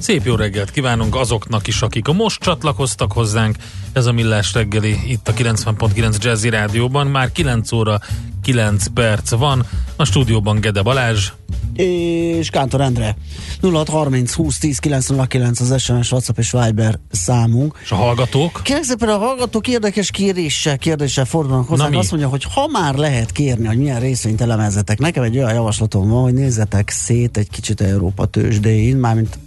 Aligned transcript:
Szép 0.00 0.24
jó 0.24 0.34
reggelt 0.34 0.70
kívánunk 0.70 1.14
azoknak 1.14 1.66
is, 1.66 1.82
akik 1.82 2.08
a 2.08 2.12
most 2.12 2.40
csatlakoztak 2.40 3.12
hozzánk. 3.12 3.56
Ez 3.92 4.06
a 4.06 4.12
Millás 4.12 4.52
reggeli 4.52 4.98
itt 5.06 5.28
a 5.28 5.32
90.9 5.32 6.22
Jazzy 6.22 6.48
Rádióban. 6.48 7.06
Már 7.06 7.32
9 7.32 7.72
óra 7.72 8.00
9 8.42 8.86
perc 8.86 9.30
van. 9.30 9.66
A 9.96 10.04
stúdióban 10.04 10.60
Gede 10.60 10.82
Balázs. 10.82 11.32
És 11.74 12.50
Kántor 12.50 12.80
Endre. 12.80 13.16
0630 13.62 14.32
20 14.32 14.58
10 14.58 14.78
909 14.78 15.60
az 15.60 15.82
SMS, 15.82 16.12
WhatsApp 16.12 16.38
és 16.38 16.50
Viber 16.50 16.98
számunk. 17.10 17.78
És 17.82 17.90
a 17.90 17.94
hallgatók? 17.94 18.60
Kérlek 18.62 18.84
szépen 18.84 19.08
a 19.08 19.18
hallgatók 19.18 19.68
érdekes 19.68 20.10
kéréssel, 20.10 20.78
kérdéssel 20.78 21.24
fordulnak 21.24 21.68
hozzánk. 21.68 21.94
Azt 21.94 22.10
mondja, 22.10 22.28
hogy 22.28 22.44
ha 22.54 22.66
már 22.66 22.94
lehet 22.94 23.32
kérni, 23.32 23.66
hogy 23.66 23.78
milyen 23.78 24.00
részvényt 24.00 24.40
elemezzetek, 24.40 24.98
nekem 24.98 25.22
egy 25.22 25.36
olyan 25.36 25.54
javaslatom 25.54 26.08
van, 26.08 26.22
hogy 26.22 26.34
nézzetek 26.34 26.90
szét 26.90 27.36
egy 27.36 27.50
kicsit 27.50 27.80
Európa 27.80 28.26
tőzsdéin, 28.26 28.96
mármint 28.96 29.38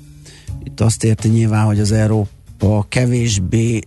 itt 0.63 0.79
azt 0.79 1.03
érti 1.03 1.27
nyilván, 1.27 1.65
hogy 1.65 1.79
az 1.79 1.91
Európa 1.91 2.85
kevésbé 2.89 3.81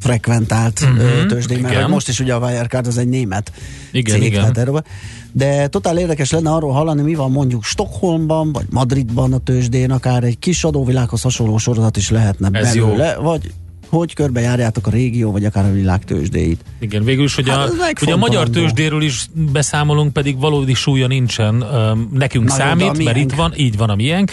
frekventált 0.00 0.80
uh-huh, 0.80 1.26
tőzsdén, 1.26 1.60
mert 1.60 1.88
most 1.88 2.08
is 2.08 2.20
ugye 2.20 2.34
a 2.34 2.38
Wirecard 2.38 2.86
az 2.86 2.98
egy 2.98 3.08
német 3.08 3.52
igen, 3.92 4.20
cég, 4.20 4.26
igen. 4.26 4.52
tehát. 4.52 4.84
De 5.32 5.66
totál 5.66 5.98
érdekes 5.98 6.30
lenne 6.30 6.50
arról 6.50 6.72
hallani, 6.72 7.02
mi 7.02 7.14
van 7.14 7.30
mondjuk 7.30 7.64
Stockholmban, 7.64 8.52
vagy 8.52 8.66
Madridban 8.70 9.32
a 9.32 9.38
tőzsdén, 9.38 9.90
akár 9.90 10.24
egy 10.24 10.38
kis 10.38 10.64
adóvilághoz 10.64 11.22
hasonló 11.22 11.58
sorozat 11.58 11.96
is 11.96 12.10
lehetne 12.10 12.48
Ez 12.52 12.74
belőle, 12.74 13.14
jó. 13.16 13.22
vagy 13.22 13.52
hogy 13.88 14.14
körbejárjátok 14.14 14.86
a 14.86 14.90
régió, 14.90 15.30
vagy 15.30 15.44
akár 15.44 15.64
a 15.64 15.72
világ 15.72 16.04
tőzsdéit. 16.04 16.60
Igen, 16.78 17.04
végül 17.04 17.24
is, 17.24 17.34
hogy, 17.34 17.48
Hát 17.48 17.68
a, 17.68 17.92
hogy 17.98 18.10
a 18.10 18.16
magyar 18.16 18.50
tőzsdéről 18.50 19.02
is 19.02 19.26
beszámolunk, 19.32 20.12
pedig 20.12 20.38
valódi 20.38 20.74
súlya 20.74 21.06
nincsen. 21.06 21.64
Nekünk 22.12 22.44
Na 22.44 22.52
jó, 22.52 22.58
számít, 22.58 23.04
mert 23.04 23.16
itt 23.16 23.32
van, 23.32 23.52
így 23.56 23.76
van 23.76 23.90
a 23.90 23.94
miénk. 23.94 24.30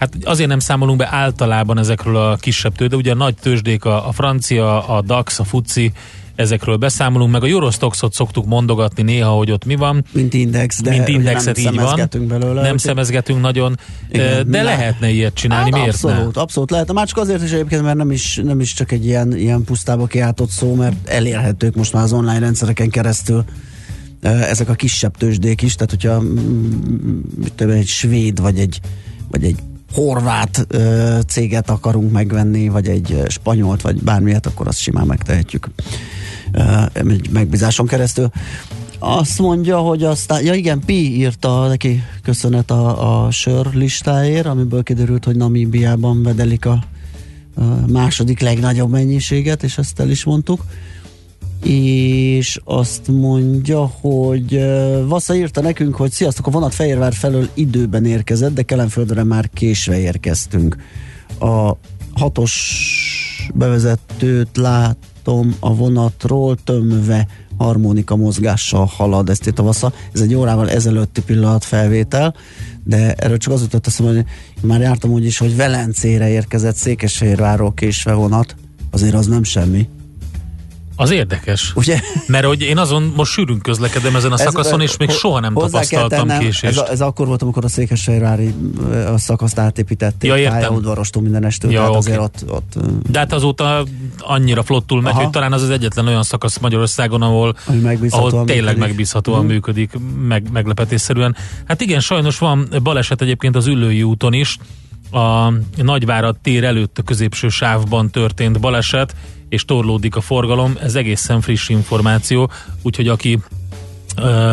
Hát 0.00 0.16
azért 0.22 0.48
nem 0.48 0.58
számolunk 0.58 0.98
be 0.98 1.08
általában 1.10 1.78
ezekről 1.78 2.16
a 2.16 2.36
kisebb 2.36 2.76
tőde, 2.76 2.96
ugye 2.96 3.12
a 3.12 3.14
nagy 3.14 3.34
tőzsdék, 3.34 3.84
a, 3.84 4.08
a 4.08 4.12
francia, 4.12 4.88
a 4.88 5.00
DAX, 5.00 5.38
a 5.38 5.44
FUCI, 5.44 5.92
ezekről 6.34 6.76
beszámolunk, 6.76 7.32
meg 7.32 7.42
a 7.42 7.46
Eurostoxot 7.46 8.12
szoktuk 8.12 8.46
mondogatni 8.46 9.02
néha, 9.02 9.30
hogy 9.30 9.50
ott 9.50 9.64
mi 9.64 9.74
van. 9.74 10.04
Mint 10.12 10.34
index, 10.34 10.82
de 10.82 10.90
Mint 10.90 11.08
indexet 11.08 11.62
nem 11.62 11.72
így 11.72 11.80
van. 11.80 12.08
belőle. 12.28 12.62
Nem 12.62 12.76
szemezgetünk 12.76 13.40
nagyon, 13.40 13.78
Igen, 14.10 14.50
de 14.50 14.58
mi 14.58 14.64
lehetne 14.64 15.08
ilyet 15.08 15.34
csinálni, 15.34 15.70
Hát 15.70 15.80
miért 15.80 15.94
abszolút, 15.94 16.34
ne? 16.34 16.40
abszolút 16.40 16.70
lehet. 16.70 16.92
Már 16.92 17.06
csak 17.06 17.18
azért 17.18 17.42
is 17.42 17.50
egyébként, 17.50 17.82
mert 17.82 17.96
nem 17.96 18.10
is, 18.10 18.40
nem 18.44 18.60
is 18.60 18.74
csak 18.74 18.92
egy 18.92 19.06
ilyen, 19.06 19.36
ilyen 19.36 19.64
pusztába 19.64 20.06
kiáltott 20.06 20.50
szó, 20.50 20.74
mert 20.74 21.08
elérhetők 21.08 21.74
most 21.74 21.92
már 21.92 22.02
az 22.02 22.12
online 22.12 22.38
rendszereken 22.38 22.90
keresztül 22.90 23.44
ezek 24.22 24.68
a 24.68 24.74
kisebb 24.74 25.16
tőzsdék 25.16 25.62
is, 25.62 25.74
tehát 25.74 25.90
hogyha 25.90 26.20
mm, 26.20 27.20
mit 27.36 27.52
tudom, 27.52 27.72
én, 27.72 27.80
egy 27.80 27.86
svéd 27.86 28.40
vagy 28.40 28.58
egy, 28.58 28.80
vagy 29.30 29.44
egy 29.44 29.56
horvát 29.92 30.66
ö, 30.68 31.18
céget 31.26 31.70
akarunk 31.70 32.12
megvenni, 32.12 32.68
vagy 32.68 32.88
egy 32.88 33.22
spanyolt, 33.28 33.80
vagy 33.80 34.02
bármilyet, 34.02 34.46
akkor 34.46 34.68
azt 34.68 34.78
simán 34.78 35.06
megtehetjük 35.06 35.68
egy 36.92 37.30
megbízáson 37.30 37.86
keresztül. 37.86 38.30
Azt 38.98 39.38
mondja, 39.38 39.78
hogy 39.78 40.04
aztán, 40.04 40.44
ja 40.44 40.54
igen, 40.54 40.80
Pi 40.86 41.16
írta 41.16 41.66
neki 41.66 42.02
köszönet 42.22 42.70
a, 42.70 43.24
a 43.24 43.30
sör 43.30 43.74
listáért, 43.74 44.46
amiből 44.46 44.82
kiderült, 44.82 45.24
hogy 45.24 45.36
Namíbiában 45.36 46.22
vedelik 46.22 46.66
a, 46.66 46.84
a 47.54 47.62
második 47.88 48.40
legnagyobb 48.40 48.90
mennyiséget, 48.90 49.62
és 49.62 49.78
ezt 49.78 50.00
el 50.00 50.10
is 50.10 50.24
mondtuk. 50.24 50.64
És 51.62 52.60
azt 52.64 53.08
mondja, 53.08 53.86
hogy 54.00 54.60
Vassza 55.06 55.34
írta 55.34 55.60
nekünk, 55.60 55.94
hogy 55.94 56.10
sziasztok, 56.10 56.46
a 56.46 56.50
vonat 56.50 56.74
Fehérvár 56.74 57.12
felől 57.12 57.48
időben 57.54 58.04
érkezett, 58.04 58.54
de 58.54 58.62
Kelenföldre 58.62 59.24
már 59.24 59.50
késve 59.54 59.98
érkeztünk. 59.98 60.76
A 61.38 61.76
hatos 62.12 62.86
bevezetőt 63.54 64.56
látom 64.56 65.56
a 65.60 65.74
vonatról 65.74 66.56
tömve 66.64 67.26
harmonika 67.56 68.16
mozgással 68.16 68.84
halad, 68.84 69.28
ezt 69.28 69.46
írt 69.46 69.58
a 69.58 69.62
Vassza. 69.62 69.92
Ez 70.12 70.20
egy 70.20 70.34
órával 70.34 70.70
ezelőtti 70.70 71.22
pillanat 71.22 71.64
felvétel, 71.64 72.34
de 72.84 73.14
erről 73.14 73.38
csak 73.38 73.52
az 73.52 73.60
jutott 73.60 73.86
eszembe, 73.86 74.12
hogy 74.12 74.24
már 74.62 74.80
jártam 74.80 75.10
úgy 75.10 75.24
is, 75.24 75.38
hogy 75.38 75.56
Velencére 75.56 76.28
érkezett 76.30 76.76
Székesfehérvárról 76.76 77.74
késve 77.74 78.12
vonat, 78.12 78.56
azért 78.90 79.14
az 79.14 79.26
nem 79.26 79.42
semmi. 79.42 79.88
Az 81.00 81.10
érdekes. 81.10 81.72
Ugye? 81.74 82.00
Mert 82.26 82.44
hogy 82.44 82.62
én 82.62 82.78
azon 82.78 83.12
most 83.16 83.32
sűrűn 83.32 83.60
közlekedem 83.60 84.16
ezen 84.16 84.32
a 84.32 84.36
szakaszon, 84.36 84.80
és 84.80 84.96
még 84.96 85.08
ho- 85.08 85.18
soha 85.18 85.40
nem 85.40 85.54
tapasztaltam 85.54 86.26
tennem, 86.26 86.40
késést. 86.42 86.64
Ez, 86.78 86.88
ez 86.90 87.00
akkor 87.00 87.26
volt, 87.26 87.42
amikor 87.42 87.64
a 87.64 87.68
Székesfehérvári 87.68 88.54
a 89.14 89.18
szakaszt 89.18 89.58
átépítették, 89.58 90.30
Ja, 90.30 90.36
értem. 90.36 90.52
pályaudvarostól 90.58 91.22
mindenestől, 91.22 91.70
Ja, 91.70 91.76
tehát 91.78 91.90
oké. 91.96 91.98
azért 91.98 92.20
ott, 92.20 92.44
ott 92.48 92.74
De 93.10 93.18
hát 93.18 93.32
azóta 93.32 93.84
annyira 94.18 94.62
flottul 94.62 95.00
megy, 95.00 95.12
Aha. 95.12 95.22
hogy 95.22 95.30
talán 95.30 95.52
az 95.52 95.62
az 95.62 95.70
egyetlen 95.70 96.06
olyan 96.06 96.22
szakasz 96.22 96.58
Magyarországon, 96.58 97.22
ahol, 97.22 97.56
ahol 98.10 98.30
tényleg 98.30 98.46
működik. 98.64 98.78
megbízhatóan 98.78 99.38
Mhm. 99.44 99.52
működik, 99.52 99.90
meg, 100.28 100.50
meglepetésszerűen. 100.52 101.36
Hát 101.64 101.80
igen, 101.80 102.00
sajnos 102.00 102.38
van 102.38 102.68
baleset 102.82 103.22
egyébként 103.22 103.56
az 103.56 103.66
Üllői 103.66 104.02
úton 104.02 104.32
is. 104.32 104.58
A 105.12 105.52
Nagyvárad 105.76 106.36
tér 106.42 106.64
előtt 106.64 106.98
a 106.98 107.02
középső 107.02 107.48
sávban 107.48 108.10
történt 108.10 108.60
baleset, 108.60 109.14
és 109.50 109.64
torlódik 109.64 110.16
a 110.16 110.20
forgalom. 110.20 110.76
Ez 110.80 110.94
egészen 110.94 111.40
friss 111.40 111.68
információ, 111.68 112.50
úgyhogy 112.82 113.08
aki 113.08 113.38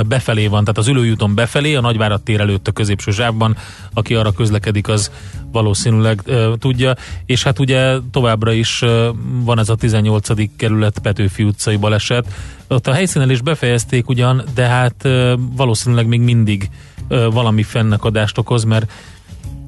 befelé 0.08 0.47
van, 0.47 0.59
tehát 0.59 0.78
az 0.78 0.88
Ülői 0.88 1.12
úton 1.12 1.35
befelé, 1.35 1.75
a 1.75 1.81
Nagyvárad 1.81 2.22
tér 2.22 2.40
előtt 2.40 2.68
a 2.68 2.72
középső 2.72 3.12
zsávban, 3.12 3.57
aki 3.94 4.16
arra 4.16 4.31
közlekedik, 4.31 4.88
az 4.88 5.12
valószínűleg 5.52 6.22
ö, 6.25 6.53
tudja, 6.59 6.96
és 7.25 7.44
hát 7.44 7.59
ugye 7.59 7.97
továbbra 8.12 8.52
is 8.52 8.81
ö, 8.81 9.09
van 9.44 9.59
ez 9.59 9.69
a 9.69 9.75
18. 9.75 10.56
kerület 10.57 11.00
Petőfi 11.00 11.44
utcai 11.44 11.78
baleset. 11.78 12.25
Ott 12.68 12.88
a 12.88 12.94
helyszínen 12.94 13.30
is 13.30 13.41
befejezték 13.41 14.09
ugyan, 14.09 14.44
de 14.53 14.66
hát 14.66 14.96
ö, 15.02 15.34
valószínűleg 15.56 16.07
még 16.07 16.22
mindig 16.22 16.69
ö, 17.07 17.30
valami 17.31 17.63
fennakadást 17.63 18.38
okoz, 18.38 18.63
mert 18.63 18.91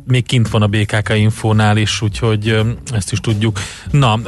még 0.07 0.25
kint 0.25 0.49
van 0.49 0.61
a 0.61 0.67
BKK 0.67 1.13
infónál 1.15 1.77
is, 1.77 2.01
úgyhogy 2.01 2.59
ezt 2.93 3.11
is 3.11 3.19
tudjuk. 3.19 3.59
Na, 3.91 4.19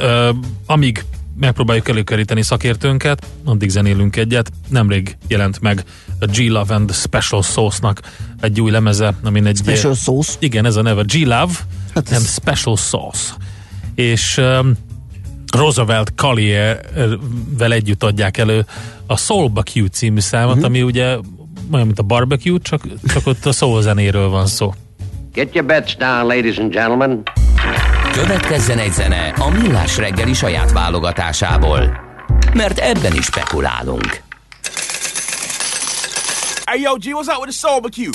amíg 0.66 1.04
megpróbáljuk 1.36 1.88
előkeríteni 1.88 2.42
szakértőnket, 2.42 3.26
addig 3.44 3.68
zenélünk 3.68 4.16
egyet. 4.16 4.50
Nemrég 4.68 5.16
jelent 5.28 5.60
meg 5.60 5.84
a 6.20 6.26
G-Love 6.26 6.74
and 6.74 6.94
Special 6.94 7.42
Sauce-nak 7.42 8.00
egy 8.40 8.60
új 8.60 8.70
lemeze, 8.70 9.14
amin 9.22 9.46
egy... 9.46 9.56
Special 9.56 9.94
sauce. 9.94 10.32
Igen, 10.38 10.64
ez 10.64 10.76
a 10.76 10.82
neve. 10.82 11.02
G-Love 11.02 11.52
Hát 11.94 12.12
and 12.12 12.22
ez- 12.22 12.32
Special 12.32 12.76
Sauce. 12.76 13.32
És 13.94 14.36
um, 14.36 14.72
Roosevelt 15.52 16.12
Collier-vel 16.16 17.72
együtt 17.72 18.02
adják 18.02 18.36
elő 18.38 18.66
a 19.06 19.16
Soul 19.16 19.48
Barbecue 19.48 19.88
című 19.88 20.20
számot, 20.20 20.50
uh-huh. 20.50 20.64
ami 20.66 20.82
ugye 20.82 21.16
olyan, 21.72 21.86
mint 21.86 21.98
a 21.98 22.02
barbecue, 22.02 22.58
csak, 22.62 22.82
csak 23.06 23.26
ott 23.26 23.46
a 23.46 23.52
soul 23.52 23.82
zenéről 23.82 24.28
van 24.28 24.46
szó. 24.46 24.74
Get 25.34 25.54
your 25.54 25.64
bets 25.64 25.96
down, 25.96 26.26
ladies 26.26 26.58
and 26.58 26.72
gentlemen. 26.72 27.22
Következzen 28.12 28.78
egy 28.78 28.92
zene 28.92 29.32
a 29.38 29.48
millás 29.48 29.96
reggeli 29.96 30.32
saját 30.32 30.72
válogatásából. 30.72 32.00
Mert 32.54 32.78
ebben 32.78 33.12
is 33.12 33.24
spekulálunk. 33.24 34.20
Hey, 36.64 36.80
yo, 36.80 36.94
G, 36.94 37.04
what's 37.04 37.28
up 37.28 37.40
with 37.40 37.60
the 37.60 37.68
barbecue? 37.68 38.10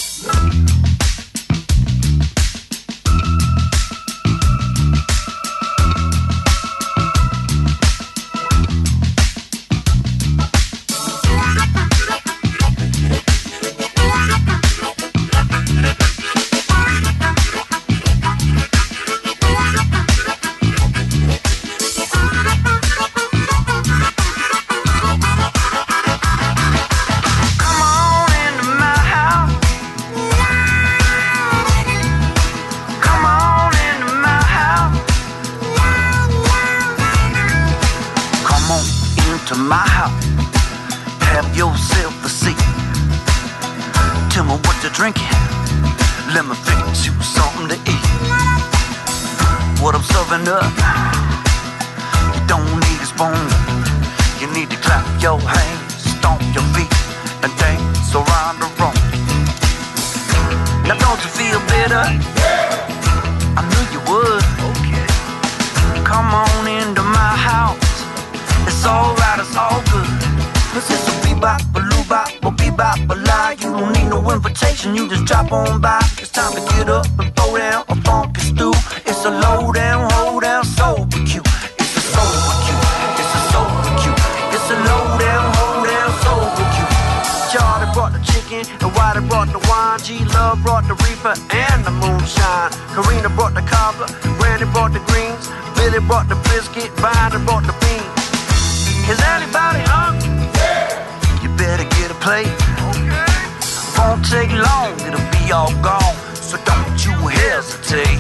Be 105.47 105.53
all 105.53 105.71
gone. 105.81 106.15
So 106.35 106.57
don't 106.65 106.97
you 107.05 107.13
hesitate. 107.27 108.19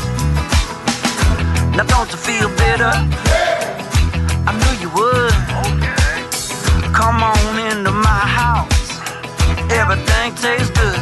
Now 1.75 1.83
don't 1.83 2.09
you 2.11 2.17
feel 2.17 2.49
better? 2.55 2.93
I 4.47 4.51
knew 4.59 4.73
you 4.83 4.89
would. 4.97 5.35
Come 6.93 7.21
on 7.23 7.53
into 7.69 7.91
my 7.91 8.23
house. 8.41 8.99
Everything 9.71 10.29
tastes 10.35 10.71
good. 10.79 10.99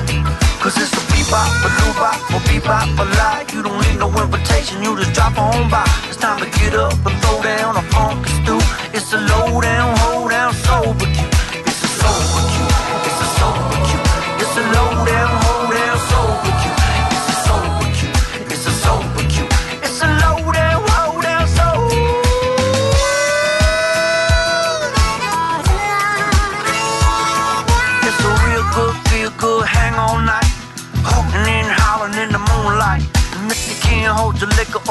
Cause 0.62 0.76
it's 0.82 0.94
a 0.94 1.04
bebop, 1.14 1.52
a 1.66 1.70
loobop, 1.78 2.20
a 2.36 2.40
bebop, 2.48 2.90
a 2.98 3.06
lie. 3.18 3.46
You 3.54 3.62
don't 3.62 3.80
need 3.86 4.00
no 4.00 4.10
invitation, 4.24 4.82
you 4.84 4.98
just 4.98 5.14
drop 5.14 5.38
on 5.38 5.70
by. 5.70 5.86
It's 6.08 6.18
time 6.18 6.40
to 6.40 6.50
get 6.60 6.74
up 6.74 6.94
and 7.06 7.16
throw 7.22 7.42
down 7.44 7.78
a 7.78 7.84
funky 7.94 8.30
stew. 8.42 8.60
It's 8.94 9.14
a 9.14 9.20
low 9.32 9.62
down, 9.62 9.96
hold 10.00 10.32
down, 10.32 10.54
sober 10.54 11.06
cute. 11.06 11.34
It's 11.70 11.84
a 11.84 11.88
sober 11.88 12.42
cute. 12.52 12.65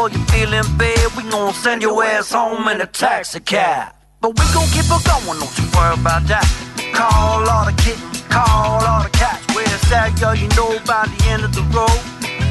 Liquor 0.04 0.18
you 0.18 0.24
feeling 0.26 0.76
bad, 0.76 1.16
we 1.16 1.22
gon' 1.30 1.52
send 1.52 1.82
your 1.82 2.02
ass 2.04 2.32
home 2.32 2.68
in 2.68 2.80
a 2.80 2.86
taxi 2.86 3.40
cab. 3.40 3.94
But 4.20 4.30
we 4.30 4.44
gon' 4.52 4.66
keep 4.68 4.84
it 4.84 5.04
going, 5.04 5.38
don't 5.38 5.58
you 5.58 5.64
worry 5.76 5.94
about 5.94 6.26
that. 6.28 6.46
Call 6.92 7.48
all 7.48 7.64
the 7.64 7.72
kittens, 7.82 8.22
call 8.28 8.84
all 8.84 9.02
the 9.02 9.10
cats. 9.10 9.44
Where 9.54 9.64
it's 9.64 9.92
at, 9.92 10.18
yo, 10.20 10.32
you 10.32 10.48
know 10.56 10.78
by 10.86 11.06
the 11.06 11.18
end 11.28 11.44
of 11.44 11.54
the 11.54 11.62
road. 11.72 12.00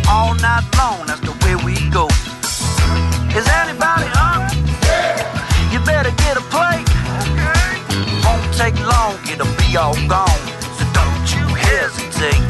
All 0.10 0.36
night 0.36 0.64
long, 0.78 1.06
that's 1.08 1.22
the 1.22 1.34
way 1.44 1.56
we 1.66 1.76
go. 1.90 2.08
Is 3.38 3.48
anybody 3.62 4.08
hungry? 4.14 4.62
You 5.72 5.80
better 5.86 6.14
get 6.24 6.38
a 6.38 6.44
plate. 6.54 6.86
Won't 8.26 8.46
take 8.54 8.78
long, 8.86 9.18
it'll 9.30 9.50
be 9.58 9.76
all 9.78 9.96
gone. 10.08 10.42
So 10.78 10.84
don't 10.94 11.26
you 11.34 11.46
hesitate. 11.54 12.44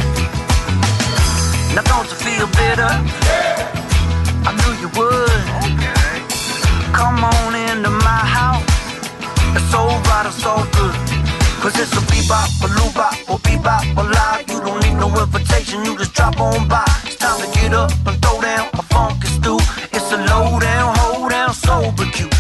Now 1.75 1.83
don't 1.88 2.07
you 2.09 2.17
feel 2.19 2.47
better? 2.47 3.82
I 4.45 4.51
knew 4.60 4.74
you 4.84 4.90
would. 4.98 5.44
Come 6.94 7.24
on 7.24 7.56
into 7.56 7.90
my 7.90 8.24
house. 8.38 8.63
It's 9.56 9.74
all 9.74 10.00
right, 10.10 10.25
it's 10.25 10.45
all 10.45 10.66
good. 10.78 10.95
Cause 11.62 11.80
it's 11.80 11.94
a 11.94 12.04
bebop, 12.12 12.50
a 12.63 12.68
loobop, 12.78 13.16
a 13.34 13.38
bebop, 13.40 13.86
a 13.98 14.04
lie. 14.04 14.44
You 14.50 14.60
don't 14.60 14.84
need 14.84 14.95
no 14.95 15.07
invitation, 15.18 15.86
you 15.86 15.98
just 15.98 16.13
drop 16.13 16.40
on 16.40 16.68
by. 16.68 16.84
It's 17.06 17.16
time 17.16 17.40
to 17.40 17.60
get 17.60 17.74
up 17.74 17.92
and 18.06 18.22
throw 18.22 18.42
down 18.42 18.68
a 18.74 18.84
funky 18.84 19.28
stew. 19.28 19.60
It's 19.94 20.12
a 20.12 20.18
low 20.18 20.60
down, 20.60 20.96
hold 20.98 21.30
down, 21.31 21.54
sober 21.54 22.06
cute. 22.12 22.32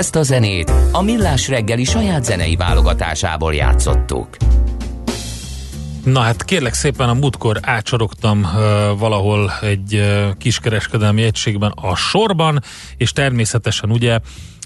Ezt 0.00 0.16
a 0.16 0.22
zenét 0.22 0.72
a 0.92 1.02
Millás 1.02 1.48
reggeli 1.48 1.84
saját 1.84 2.24
zenei 2.24 2.56
válogatásából 2.56 3.54
játszottuk. 3.54 4.36
Na 6.04 6.20
hát 6.20 6.44
kérlek 6.44 6.74
szépen 6.74 7.08
a 7.08 7.14
múltkor 7.14 7.58
átsorogtam 7.62 8.40
uh, 8.42 8.50
valahol 8.98 9.52
egy 9.60 9.94
uh, 9.94 10.36
kiskereskedelmi 10.36 11.22
egységben 11.22 11.70
a 11.70 11.96
sorban, 11.96 12.62
és 12.96 13.12
természetesen 13.12 13.90
ugye 13.90 14.18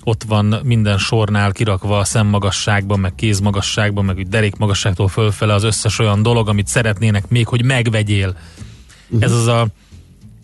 ott 0.05 0.23
van 0.23 0.61
minden 0.63 0.99
sornál 0.99 1.53
kirakva 1.53 1.99
a 1.99 2.05
szemmagasságban, 2.05 3.01
meg 3.01 3.15
kézmagasságban, 3.15 4.05
meg 4.05 4.17
úgy 4.17 4.29
derékmagasságtól 4.29 5.09
fölfele 5.09 5.55
az 5.55 5.63
összes 5.63 5.99
olyan 5.99 6.23
dolog, 6.23 6.49
amit 6.49 6.67
szeretnének 6.67 7.29
még, 7.29 7.47
hogy 7.47 7.65
megvegyél. 7.65 8.37
Uh-huh. 9.09 9.23
Ez 9.25 9.33
az 9.33 9.47
a 9.47 9.67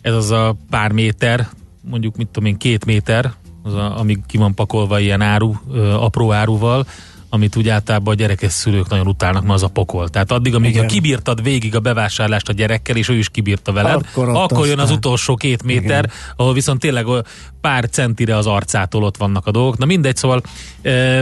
ez 0.01 0.13
az 0.13 0.31
a 0.31 0.55
pár 0.69 0.91
méter, 0.91 1.47
mondjuk 1.81 2.15
mit 2.15 2.27
tudom 2.27 2.49
én, 2.49 2.57
két 2.57 2.85
méter, 2.85 3.33
az 3.63 3.73
a, 3.73 3.99
amíg 3.99 4.19
ki 4.27 4.37
van 4.37 4.53
pakolva 4.53 4.99
ilyen 4.99 5.21
áru, 5.21 5.53
ö, 5.71 5.91
apró 5.93 6.31
áruval, 6.31 6.85
amit 7.33 7.55
úgy 7.55 7.69
általában 7.69 8.13
a 8.13 8.17
gyerekes 8.17 8.51
szülők 8.51 8.89
nagyon 8.89 9.07
utálnak, 9.07 9.41
mert 9.41 9.53
az 9.53 9.63
a 9.63 9.67
pokol. 9.67 10.09
Tehát 10.09 10.31
addig, 10.31 10.55
amíg 10.55 10.69
Igen. 10.69 10.87
kibírtad 10.87 11.43
végig 11.43 11.75
a 11.75 11.79
bevásárlást 11.79 12.49
a 12.49 12.53
gyerekkel, 12.53 12.95
és 12.95 13.09
ő 13.09 13.13
is 13.17 13.29
kibírta 13.29 13.71
veled, 13.71 14.05
Akkor 14.11 14.29
akkor, 14.29 14.67
jön 14.67 14.79
az 14.79 14.91
utolsó 14.91 15.35
két 15.35 15.63
méter, 15.63 16.03
Igen. 16.03 16.11
ahol 16.35 16.53
viszont 16.53 16.79
tényleg 16.79 17.05
pár 17.61 17.89
centire 17.89 18.35
az 18.35 18.47
arcától 18.47 19.03
ott 19.03 19.17
vannak 19.17 19.47
a 19.47 19.51
dolgok. 19.51 19.77
Na 19.77 19.85
mindegy, 19.85 20.15
szóval 20.15 20.41
ö, 20.81 21.21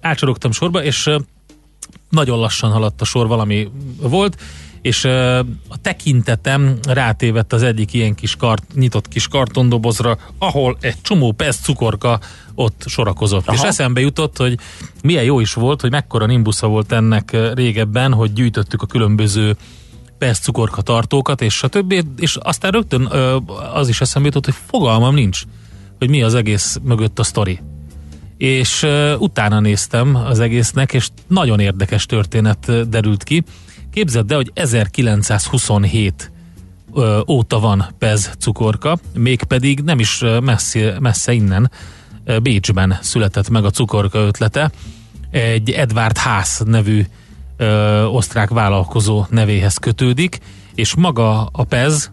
átsorogtam 0.00 0.52
sorba, 0.52 0.82
és 0.82 1.06
ö, 1.06 1.18
nagyon 2.10 2.38
lassan 2.38 2.70
haladt 2.70 3.00
a 3.00 3.04
sor, 3.04 3.26
valami 3.26 3.68
volt, 4.00 4.36
és 4.82 5.04
a 5.68 5.76
tekintetem 5.82 6.78
rátévett 6.88 7.52
az 7.52 7.62
egyik 7.62 7.92
ilyen 7.92 8.14
kis 8.14 8.36
kart, 8.36 8.64
nyitott 8.74 9.08
kis 9.08 9.28
kartondobozra, 9.28 10.18
ahol 10.38 10.76
egy 10.80 11.00
csomó 11.02 11.32
pesz 11.32 11.60
cukorka 11.60 12.20
ott 12.54 12.82
sorakozott. 12.86 13.46
Aha. 13.46 13.56
És 13.56 13.62
eszembe 13.62 14.00
jutott, 14.00 14.36
hogy 14.36 14.58
milyen 15.02 15.24
jó 15.24 15.40
is 15.40 15.54
volt, 15.54 15.80
hogy 15.80 15.90
mekkora 15.90 16.26
nimbusza 16.26 16.66
volt 16.66 16.92
ennek 16.92 17.36
régebben, 17.54 18.12
hogy 18.12 18.32
gyűjtöttük 18.32 18.82
a 18.82 18.86
különböző 18.86 19.56
pesz 20.18 20.38
cukorka 20.38 20.82
tartókat, 20.82 21.42
és 21.42 21.62
a 21.62 21.68
többi, 21.68 22.02
és 22.16 22.36
aztán 22.36 22.70
rögtön 22.70 23.06
az 23.72 23.88
is 23.88 24.00
eszembe 24.00 24.28
jutott, 24.28 24.44
hogy 24.44 24.54
fogalmam 24.66 25.14
nincs, 25.14 25.42
hogy 25.98 26.08
mi 26.08 26.22
az 26.22 26.34
egész 26.34 26.78
mögött 26.82 27.18
a 27.18 27.22
sztori 27.22 27.60
és 28.40 28.82
uh, 28.82 29.12
utána 29.18 29.60
néztem 29.60 30.14
az 30.14 30.40
egésznek, 30.40 30.92
és 30.92 31.08
nagyon 31.26 31.60
érdekes 31.60 32.06
történet 32.06 32.88
derült 32.88 33.22
ki. 33.22 33.42
Képzeld 33.90 34.30
el, 34.30 34.36
hogy 34.36 34.50
1927 34.54 36.32
uh, 36.90 37.28
óta 37.28 37.60
van 37.60 37.86
Pez 37.98 38.30
cukorka, 38.38 38.98
mégpedig 39.14 39.80
nem 39.80 39.98
is 39.98 40.22
messze, 40.40 40.96
messze 41.00 41.32
innen, 41.32 41.70
Bécsben 42.42 42.98
született 43.02 43.48
meg 43.48 43.64
a 43.64 43.70
cukorka 43.70 44.18
ötlete. 44.18 44.70
Egy 45.30 45.70
Edward 45.70 46.18
Haas 46.18 46.60
nevű 46.64 47.04
ö, 47.56 48.04
osztrák 48.04 48.48
vállalkozó 48.48 49.24
nevéhez 49.30 49.76
kötődik, 49.76 50.38
és 50.74 50.94
maga 50.94 51.48
a 51.52 51.64
Pez 51.64 52.12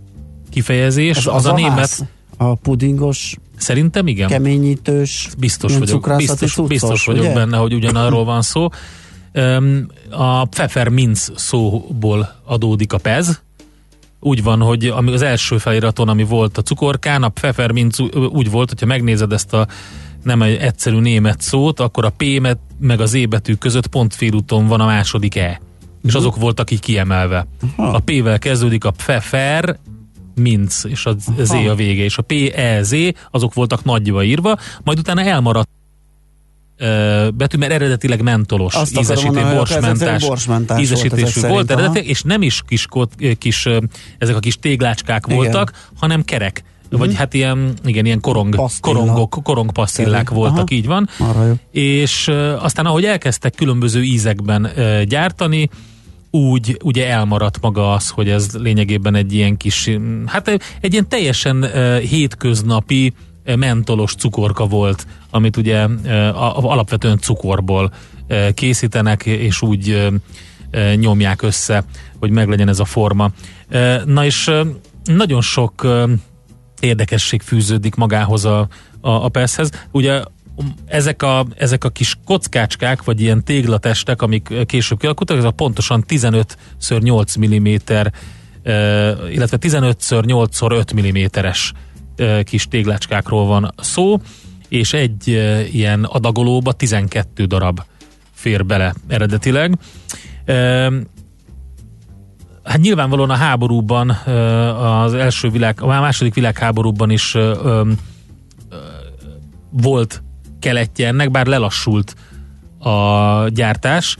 kifejezés, 0.49 1.17
Ez 1.17 1.27
az, 1.27 1.35
az 1.35 1.45
a, 1.45 1.51
a 1.51 1.55
német... 1.55 1.77
Ház? 1.77 2.05
A 2.37 2.55
pudingos 2.55 3.35
Szerintem 3.57 4.07
igen. 4.07 4.27
Keményítős, 4.27 5.29
biztos 5.37 5.77
vagyok, 5.77 6.13
biztos, 6.17 6.53
cuccos, 6.53 6.67
biztos 6.67 7.05
vagyok 7.05 7.23
ugye? 7.23 7.33
benne, 7.33 7.57
hogy 7.57 7.73
ugyanarról 7.73 8.25
van 8.25 8.41
szó. 8.41 8.67
A 10.09 10.45
pfefferminz 10.45 11.31
szóból 11.35 12.35
adódik 12.45 12.93
a 12.93 12.97
pez. 12.97 13.41
Úgy 14.19 14.43
van, 14.43 14.61
hogy 14.61 14.85
ami 14.85 15.13
az 15.13 15.21
első 15.21 15.57
feliraton, 15.57 16.09
ami 16.09 16.23
volt 16.23 16.57
a 16.57 16.61
cukorkán, 16.61 17.23
a 17.23 17.29
pfefferminz 17.29 17.99
úgy 18.29 18.51
volt, 18.51 18.69
hogyha 18.69 18.85
megnézed 18.85 19.31
ezt 19.31 19.53
a 19.53 19.67
nem 20.23 20.41
egy 20.41 20.55
egyszerű 20.55 20.99
német 20.99 21.41
szót, 21.41 21.79
akkor 21.79 22.05
a 22.05 22.13
P 22.17 22.23
meg 22.79 23.01
az 23.01 23.13
E 23.13 23.25
betű 23.25 23.53
között 23.53 23.87
pont 23.87 24.15
félúton 24.15 24.67
van 24.67 24.81
a 24.81 24.85
második 24.85 25.35
E. 25.35 25.61
És 26.03 26.13
mhm. 26.13 26.17
azok 26.17 26.35
voltak 26.35 26.71
így 26.71 26.79
kiemelve. 26.79 27.47
Aha. 27.75 27.91
A 27.91 27.99
P-vel 27.99 28.39
kezdődik 28.39 28.85
a 28.85 28.91
pfeffer, 28.91 29.77
minc, 30.35 30.83
és 30.83 31.05
a 31.05 31.15
Z 31.37 31.51
a 31.51 31.75
vége, 31.75 32.03
és 32.03 32.17
a 32.17 32.21
P, 32.21 32.31
E, 32.55 32.83
Z, 32.83 32.95
azok 33.31 33.53
voltak 33.53 33.83
nagyba 33.83 34.23
írva, 34.23 34.57
majd 34.83 34.99
utána 34.99 35.21
elmaradt 35.21 35.69
betű, 37.33 37.57
mert 37.57 37.71
eredetileg 37.71 38.21
mentolos 38.21 38.73
Azt 38.73 38.99
ízesítő, 38.99 39.41
borsmentás, 39.53 40.25
borsmentás 40.25 40.81
ízesítésű 40.81 41.39
volt, 41.39 41.53
volt 41.53 41.71
eredetileg, 41.71 42.07
és 42.07 42.21
nem 42.21 42.41
is 42.41 42.61
kis, 42.67 42.87
kis, 43.37 43.67
ezek 44.17 44.35
a 44.35 44.39
kis 44.39 44.55
téglácskák 44.55 45.23
Igen. 45.25 45.37
voltak, 45.37 45.89
hanem 45.95 46.23
kerek. 46.23 46.63
Mm-hmm. 46.87 46.97
Vagy 47.05 47.15
hát 47.15 47.33
ilyen, 47.33 47.73
igen, 47.85 48.05
ilyen 48.05 48.19
korong, 48.19 48.55
Pasztilla. 48.55 48.95
korongok, 48.95 49.39
korongpasztillák 49.43 50.29
voltak, 50.29 50.57
Aha. 50.57 50.67
így 50.69 50.85
van. 50.85 51.09
És 51.71 52.27
uh, 52.27 52.63
aztán 52.63 52.85
ahogy 52.85 53.05
elkezdtek 53.05 53.55
különböző 53.55 54.03
ízekben 54.03 54.63
uh, 54.63 55.01
gyártani, 55.01 55.69
úgy 56.31 56.77
ugye 56.83 57.09
elmaradt 57.09 57.61
maga 57.61 57.93
az, 57.93 58.09
hogy 58.09 58.29
ez 58.29 58.49
lényegében 58.53 59.15
egy 59.15 59.33
ilyen 59.33 59.57
kis, 59.57 59.89
hát 60.25 60.47
egy 60.81 60.91
ilyen 60.91 61.09
teljesen 61.09 61.57
uh, 61.57 61.97
hétköznapi 61.97 63.13
mentolos 63.55 64.15
cukorka 64.15 64.65
volt, 64.65 65.07
amit 65.29 65.57
ugye 65.57 65.87
alapvetően 66.61 67.17
cukorból 67.17 67.91
készítenek, 68.53 69.25
és 69.25 69.61
úgy 69.61 70.11
nyomják 70.95 71.41
össze, 71.41 71.83
hogy 72.19 72.29
meglegyen 72.29 72.67
ez 72.67 72.79
a 72.79 72.85
forma. 72.85 73.31
Na 74.05 74.25
és 74.25 74.51
nagyon 75.03 75.41
sok 75.41 75.87
érdekesség 76.79 77.41
fűződik 77.41 77.95
magához 77.95 78.45
a, 78.45 78.67
a, 79.01 79.09
a 79.09 79.29
PESZ-hez. 79.29 79.69
Ugye 79.91 80.21
ezek 80.85 81.23
a, 81.23 81.45
ezek 81.57 81.83
a 81.83 81.89
kis 81.89 82.17
kockácskák, 82.25 83.03
vagy 83.03 83.21
ilyen 83.21 83.43
téglatestek, 83.43 84.21
amik 84.21 84.65
később 84.65 84.99
kialakultak, 84.99 85.37
ez 85.37 85.43
a 85.43 85.51
pontosan 85.51 86.03
15x8 86.07 87.39
mm, 87.39 87.65
illetve 89.31 89.57
15x8x5 89.61 90.93
mm-es 90.95 91.73
kis 92.43 92.67
téglácskákról 92.67 93.45
van 93.45 93.73
szó, 93.77 94.21
és 94.67 94.93
egy 94.93 95.27
ilyen 95.71 96.03
adagolóba 96.03 96.71
12 96.71 97.45
darab 97.45 97.81
fér 98.33 98.65
bele 98.65 98.93
eredetileg. 99.07 99.77
Hát 102.63 102.79
nyilvánvalóan 102.79 103.29
a 103.29 103.35
háborúban, 103.35 104.09
az 104.79 105.13
első 105.13 105.49
világ, 105.49 105.81
a 105.81 105.87
második 105.87 106.33
világháborúban 106.33 107.09
is 107.09 107.37
volt 109.69 110.23
keletje 110.59 111.07
ennek, 111.07 111.31
bár 111.31 111.45
lelassult 111.45 112.15
a 112.79 113.47
gyártás. 113.47 114.17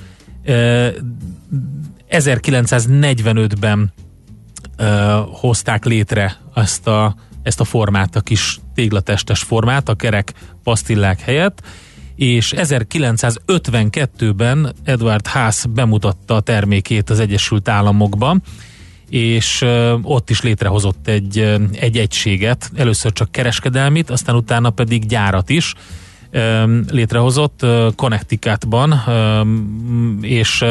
1945-ben 2.09 3.93
hozták 5.31 5.85
létre 5.85 6.37
ezt 6.55 6.87
a, 6.87 7.15
ezt 7.47 7.59
a 7.59 7.63
formát, 7.63 8.15
a 8.15 8.21
kis 8.21 8.59
téglatestes 8.75 9.39
formát, 9.39 9.89
a 9.89 9.95
kerek 9.95 10.33
pasztillák 10.63 11.19
helyett, 11.19 11.61
és 12.15 12.53
1952-ben 12.57 14.73
Edward 14.83 15.27
Haas 15.27 15.63
bemutatta 15.69 16.35
a 16.35 16.39
termékét 16.39 17.09
az 17.09 17.19
Egyesült 17.19 17.67
Államokban, 17.67 18.41
és 19.09 19.65
ott 20.01 20.29
is 20.29 20.41
létrehozott 20.41 21.07
egy, 21.07 21.39
egy 21.71 21.97
egységet, 21.97 22.71
először 22.75 23.13
csak 23.13 23.31
kereskedelmit, 23.31 24.09
aztán 24.09 24.35
utána 24.35 24.69
pedig 24.69 25.05
gyárat 25.05 25.49
is, 25.49 25.73
létrehozott 26.89 27.65
Connecticutban, 27.95 29.03
és 30.21 30.65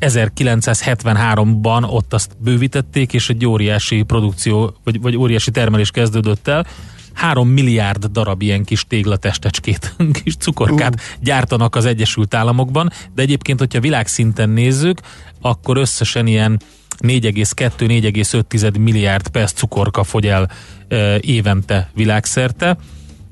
1973-ban 0.00 1.90
ott 1.90 2.12
azt 2.12 2.36
bővítették, 2.38 3.12
és 3.12 3.28
egy 3.28 3.46
óriási 3.46 4.02
produkció, 4.02 4.74
vagy, 4.84 5.00
vagy 5.00 5.16
óriási 5.16 5.50
termelés 5.50 5.90
kezdődött 5.90 6.48
el. 6.48 6.66
3 7.12 7.48
milliárd 7.48 8.04
darab 8.04 8.42
ilyen 8.42 8.64
kis 8.64 8.84
téglatestecskét, 8.88 9.94
kis 10.22 10.36
cukorkát 10.36 10.94
uh. 10.94 11.00
gyártanak 11.20 11.76
az 11.76 11.84
Egyesült 11.84 12.34
Államokban, 12.34 12.90
de 13.14 13.22
egyébként, 13.22 13.58
hogyha 13.58 13.80
világszinten 13.80 14.50
nézzük, 14.50 15.00
akkor 15.40 15.76
összesen 15.76 16.26
ilyen 16.26 16.60
4,2-4,5 17.00 18.78
milliárd 18.80 19.28
perc 19.28 19.52
cukorka 19.52 20.04
fogy 20.04 20.26
el 20.26 20.50
e, 20.88 21.18
évente 21.20 21.90
világszerte 21.94 22.76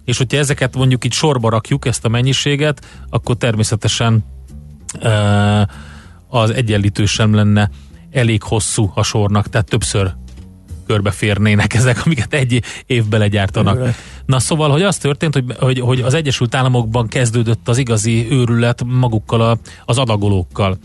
és 0.08 0.18
hogyha 0.18 0.38
ezeket 0.38 0.76
mondjuk 0.76 1.04
így 1.04 1.12
sorba 1.12 1.50
rakjuk, 1.50 1.86
ezt 1.86 2.04
a 2.04 2.08
mennyiséget, 2.08 2.86
akkor 3.10 3.36
természetesen 3.36 4.24
uh, 5.02 5.62
az 6.28 6.50
egyenlítő 6.50 7.06
sem 7.06 7.34
lenne 7.34 7.70
elég 8.10 8.42
hosszú 8.42 8.90
a 8.94 9.02
sornak, 9.02 9.48
tehát 9.48 9.68
többször 9.68 10.14
körbeférnének 10.86 11.74
ezek, 11.74 12.06
amiket 12.06 12.34
egy 12.34 12.62
évbe 12.86 13.18
legyártanak. 13.18 13.94
Na 14.26 14.38
szóval, 14.38 14.70
hogy 14.70 14.82
az 14.82 14.96
történt, 14.96 15.34
hogy, 15.34 15.44
hogy, 15.58 15.80
hogy 15.80 16.00
az 16.00 16.14
Egyesült 16.14 16.54
Államokban 16.54 17.08
kezdődött 17.08 17.68
az 17.68 17.78
igazi 17.78 18.26
őrület 18.30 18.84
magukkal 18.84 19.40
a, 19.40 19.58
az 19.84 19.98
adagolókkal 19.98 20.78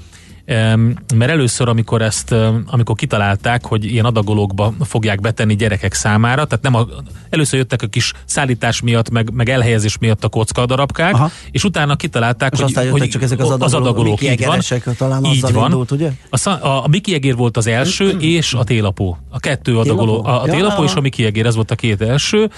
mert 0.45 1.31
először, 1.31 1.67
amikor 1.67 2.01
ezt, 2.01 2.31
amikor 2.65 2.95
kitalálták, 2.95 3.65
hogy 3.65 3.85
ilyen 3.85 4.05
adagolókba 4.05 4.73
fogják 4.81 5.21
betenni 5.21 5.55
gyerekek 5.55 5.93
számára, 5.93 6.45
tehát 6.45 6.63
nem 6.63 6.75
a, 6.75 6.87
először 7.29 7.59
jöttek 7.59 7.81
a 7.81 7.87
kis 7.87 8.13
szállítás 8.25 8.81
miatt, 8.81 9.09
meg, 9.09 9.33
meg 9.33 9.49
elhelyezés 9.49 9.97
miatt 9.97 10.23
a 10.23 10.29
kocka 10.29 10.65
darabkák, 10.65 11.13
Aha. 11.13 11.31
és 11.51 11.63
utána 11.63 11.95
kitalálták, 11.95 12.53
és 12.53 12.59
hogy, 12.59 12.89
hogy 12.89 13.09
csak 13.09 13.21
ezek 13.21 13.39
az 13.39 13.45
adagolók, 13.45 13.65
az 13.65 13.73
adagolók 13.73 14.21
így 14.21 14.45
van. 14.45 14.59
Talán 14.97 15.25
így 15.25 15.51
van. 15.53 15.63
Indult, 15.63 15.91
ugye? 15.91 16.11
A, 16.29 16.49
a, 16.49 16.83
a 16.83 16.87
Miki 16.87 17.13
Egér 17.13 17.35
volt 17.35 17.57
az 17.57 17.67
első, 17.67 18.05
mm-hmm. 18.05 18.19
és 18.19 18.53
a 18.53 18.63
télapó. 18.63 19.17
A 19.29 19.39
kettő 19.39 19.77
adagoló. 19.77 20.25
A, 20.25 20.41
a 20.41 20.45
télapó 20.45 20.81
ja, 20.81 20.87
és 20.87 20.95
a 20.95 21.01
Miki 21.01 21.25
Egér, 21.25 21.45
ez 21.45 21.55
volt 21.55 21.71
a 21.71 21.75
két 21.75 22.01
első, 22.01 22.49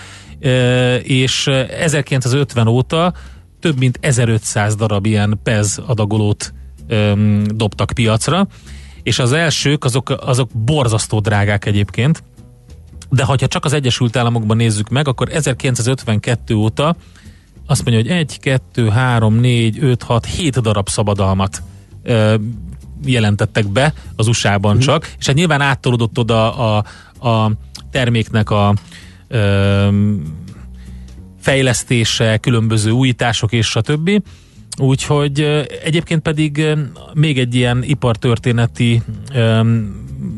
és 1.03 1.47
1950 1.47 2.67
óta 2.67 3.13
több 3.59 3.77
mint 3.77 3.97
1500 4.01 4.75
darab 4.75 5.05
ilyen 5.05 5.39
PEZ 5.43 5.81
adagolót 5.85 6.53
öm, 6.87 7.43
dobtak 7.53 7.91
piacra, 7.93 8.47
és 9.03 9.19
az 9.19 9.31
elsők 9.31 9.83
azok, 9.83 10.09
azok 10.09 10.49
borzasztó 10.53 11.19
drágák 11.19 11.65
egyébként, 11.65 12.23
de 13.09 13.23
ha 13.23 13.35
csak 13.35 13.65
az 13.65 13.73
Egyesült 13.73 14.15
Államokban 14.15 14.57
nézzük 14.57 14.89
meg, 14.89 15.07
akkor 15.07 15.29
1952 15.31 16.55
óta 16.55 16.95
azt 17.67 17.85
mondja, 17.85 18.03
hogy 18.03 18.19
1, 18.19 18.39
2, 18.39 18.89
3, 18.89 19.35
4, 19.35 19.77
5, 19.83 20.03
6, 20.03 20.25
7 20.25 20.61
darab 20.61 20.89
szabadalmat 20.89 21.61
ö, 22.03 22.35
jelentettek 23.05 23.67
be 23.67 23.93
az 24.15 24.27
USA-ban 24.27 24.75
mm. 24.75 24.79
csak, 24.79 25.13
és 25.19 25.25
hát 25.25 25.35
nyilván 25.35 25.61
áttolódott 25.61 26.17
oda 26.17 26.55
a, 26.55 26.85
a 27.29 27.51
terméknek 27.91 28.49
a 28.49 28.73
ö, 29.27 29.87
fejlesztése, 31.39 32.37
különböző 32.37 32.91
újítások 32.91 33.51
és 33.51 33.67
stb 33.67 34.21
úgyhogy 34.77 35.39
egyébként 35.83 36.21
pedig 36.21 36.65
még 37.13 37.39
egy 37.39 37.55
ilyen 37.55 37.83
ipartörténeti 37.83 39.01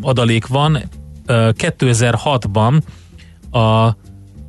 adalék 0.01 0.47
van. 0.47 0.77
Ö, 1.25 1.49
2006-ban 1.57 2.81
a, 3.49 3.59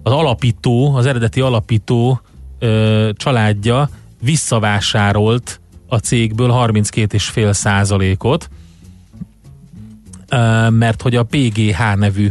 az 0.02 0.12
alapító, 0.12 0.94
az 0.94 1.06
eredeti 1.06 1.40
alapító 1.40 2.20
családja 3.12 3.90
visszavásárolt 4.22 5.60
a 5.88 5.96
cégből 5.96 6.50
32,5 6.52 7.52
százalékot, 7.52 8.50
mert 10.68 11.02
hogy 11.02 11.16
a 11.16 11.22
PGH 11.22 11.96
nevű 11.96 12.28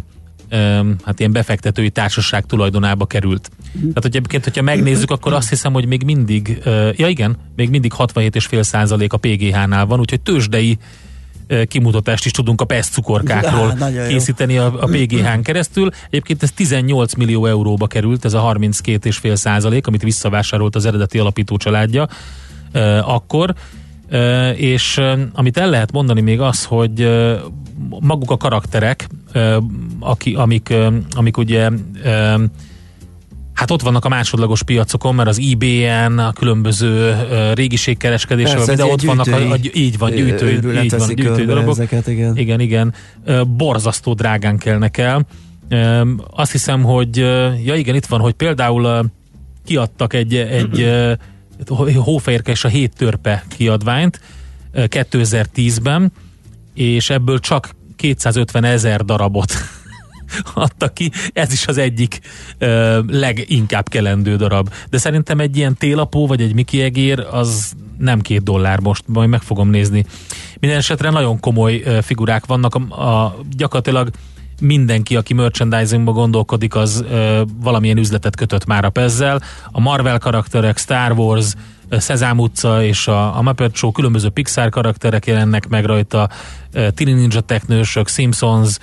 hát 1.04 1.20
ilyen 1.20 1.32
befektetői 1.32 1.90
társaság 1.90 2.46
tulajdonába 2.46 3.06
került. 3.06 3.50
Tehát, 3.74 3.94
hogy 4.02 4.06
egyébként, 4.06 4.44
hogyha 4.44 4.62
megnézzük, 4.62 5.12
akkor 5.12 5.34
azt 5.34 5.50
hiszem, 5.50 5.74
hogy 5.74 5.88
még 5.88 6.04
mindig, 6.04 6.62
ja 6.96 7.08
igen, 7.08 7.38
még 7.56 7.70
mindig 7.70 7.94
67,5 7.98 8.62
százalék 8.64 9.14
a 9.14 9.18
PGH-nál 9.18 9.86
van, 9.86 10.00
úgyhogy 10.00 10.22
tőzsdei 10.22 10.78
kimutatást 11.68 12.26
is 12.26 12.32
tudunk 12.32 12.62
a 12.62 12.66
PESZ 12.66 12.90
cukorkákról 12.90 13.74
jó. 13.96 14.08
készíteni 14.08 14.58
a, 14.58 14.66
a 14.66 14.86
PGH-n 14.86 15.42
keresztül. 15.42 15.90
Egyébként 16.06 16.44
ez 16.44 16.52
18 16.52 17.14
millió 17.14 17.46
euróba 17.46 17.88
került, 17.88 18.26
ez 18.26 18.34
a 18.34 18.54
32,5 18.60 19.36
százalék, 19.36 19.88
amit 19.88 20.04
visszavásárolt 20.04 20.76
az 20.76 20.86
eredeti 20.86 21.20
alapító 21.20 21.58
családja 21.58 22.08
akkor. 23.02 23.54
És 24.56 25.02
amit 25.34 25.58
el 25.58 25.70
lehet 25.70 25.92
mondani 25.92 26.22
még 26.22 26.40
az, 26.40 26.66
hogy 26.66 27.10
maguk 28.00 28.32
a 28.32 28.38
karakterek, 28.38 29.08
aki, 30.00 30.34
amik, 30.34 30.74
amik 31.16 31.38
ugye 31.38 31.70
Hát 33.58 33.72
ott 33.72 33.82
vannak 33.82 34.06
a 34.06 34.10
másodlagos 34.10 34.64
piacokon, 34.64 35.16
mert 35.16 35.30
az 35.30 35.40
eBay-en, 35.52 36.20
a 36.20 36.34
különböző 36.34 37.12
uh, 37.12 37.54
régiségkereskedések, 37.54 38.56
Persze, 38.56 38.76
de 38.76 38.86
ott 38.86 39.02
vannak, 39.02 39.28
a, 39.28 39.52
a, 39.52 39.56
gyűjtői, 39.56 39.84
így 39.84 39.98
van, 39.98 40.12
ö, 40.12 40.16
gyűjtő, 40.16 40.46
őrület 40.46 40.84
így 40.84 40.98
van, 40.98 41.16
gyűjtő 41.16 41.46
darabok. 41.46 41.70
ezeket, 41.70 42.08
igen. 42.08 42.38
igen, 42.38 42.60
igen. 42.60 42.94
Borzasztó 43.48 44.14
drágán 44.14 44.58
kelnek 44.58 44.98
el. 44.98 45.26
Ö, 45.70 46.02
Azt 46.30 46.52
hiszem, 46.52 46.84
hogy, 46.84 47.18
ja 47.66 47.76
igen, 47.76 47.96
itt 47.96 48.06
van, 48.06 48.20
hogy 48.20 48.34
például 48.34 49.10
kiadtak 49.66 50.14
egy, 50.14 50.36
egy 50.36 50.82
ö, 50.82 51.14
Hófehérke 51.96 52.52
és 52.52 52.64
a 52.64 52.68
hét 52.68 52.96
törpe 52.96 53.44
kiadványt 53.56 54.22
ö, 54.72 54.84
2010-ben, 54.88 56.12
és 56.78 57.10
ebből 57.10 57.40
csak 57.40 57.70
250 57.96 58.64
ezer 58.64 59.06
darabot 59.06 59.54
adta 60.54 60.88
ki, 60.88 61.12
ez 61.34 61.52
is 61.54 61.68
az 61.68 61.78
egyik 61.78 62.20
ö, 62.58 63.00
leginkább 63.08 63.90
kelendő 63.90 64.36
darab. 64.36 64.70
De 64.90 64.98
szerintem 64.98 65.40
egy 65.40 65.58
ilyen 65.58 65.76
télapó, 65.76 66.28
vagy 66.28 66.42
egy 66.42 66.54
Mickey 66.54 66.82
egér, 66.82 67.20
az 67.32 67.74
nem 67.98 68.22
két 68.22 68.44
dollár 68.44 68.80
most, 68.80 69.04
majd 69.08 69.30
meg 69.30 69.42
fogom 69.42 69.70
nézni. 69.70 70.06
Minden 70.60 70.78
esetre 70.78 71.10
nagyon 71.10 71.40
komoly 71.40 71.82
ö, 71.86 72.00
figurák 72.02 72.46
vannak, 72.46 72.76
a, 72.76 73.02
a, 73.06 73.36
gyakorlatilag 73.58 74.10
mindenki, 74.62 75.16
aki 75.16 75.34
merchandisingba 75.34 76.12
gondolkodik, 76.12 76.76
az 76.76 77.04
ö, 77.10 77.42
valamilyen 77.62 77.98
üzletet 77.98 78.36
kötött 78.36 78.66
már 78.66 78.86
a 78.86 78.90
pezzel. 78.90 79.42
A 79.72 79.80
Marvel 79.80 80.18
karakterek, 80.18 80.78
Star 80.78 81.12
Wars, 81.12 81.54
ö, 81.54 81.60
Szezám 81.90 82.40
utca 82.40 82.84
és 82.84 83.08
a, 83.08 83.38
a 83.38 83.42
Muppet 83.42 83.76
Show 83.76 83.92
különböző 83.92 84.30
Pixar 84.30 84.70
karakterek 84.70 85.26
jelennek 85.26 85.68
meg 85.68 85.86
rajta, 85.86 86.30
ö, 86.72 86.92
Tini 86.92 87.12
Ninja 87.12 87.40
Technősök, 87.40 88.08
Simpsons, 88.08 88.78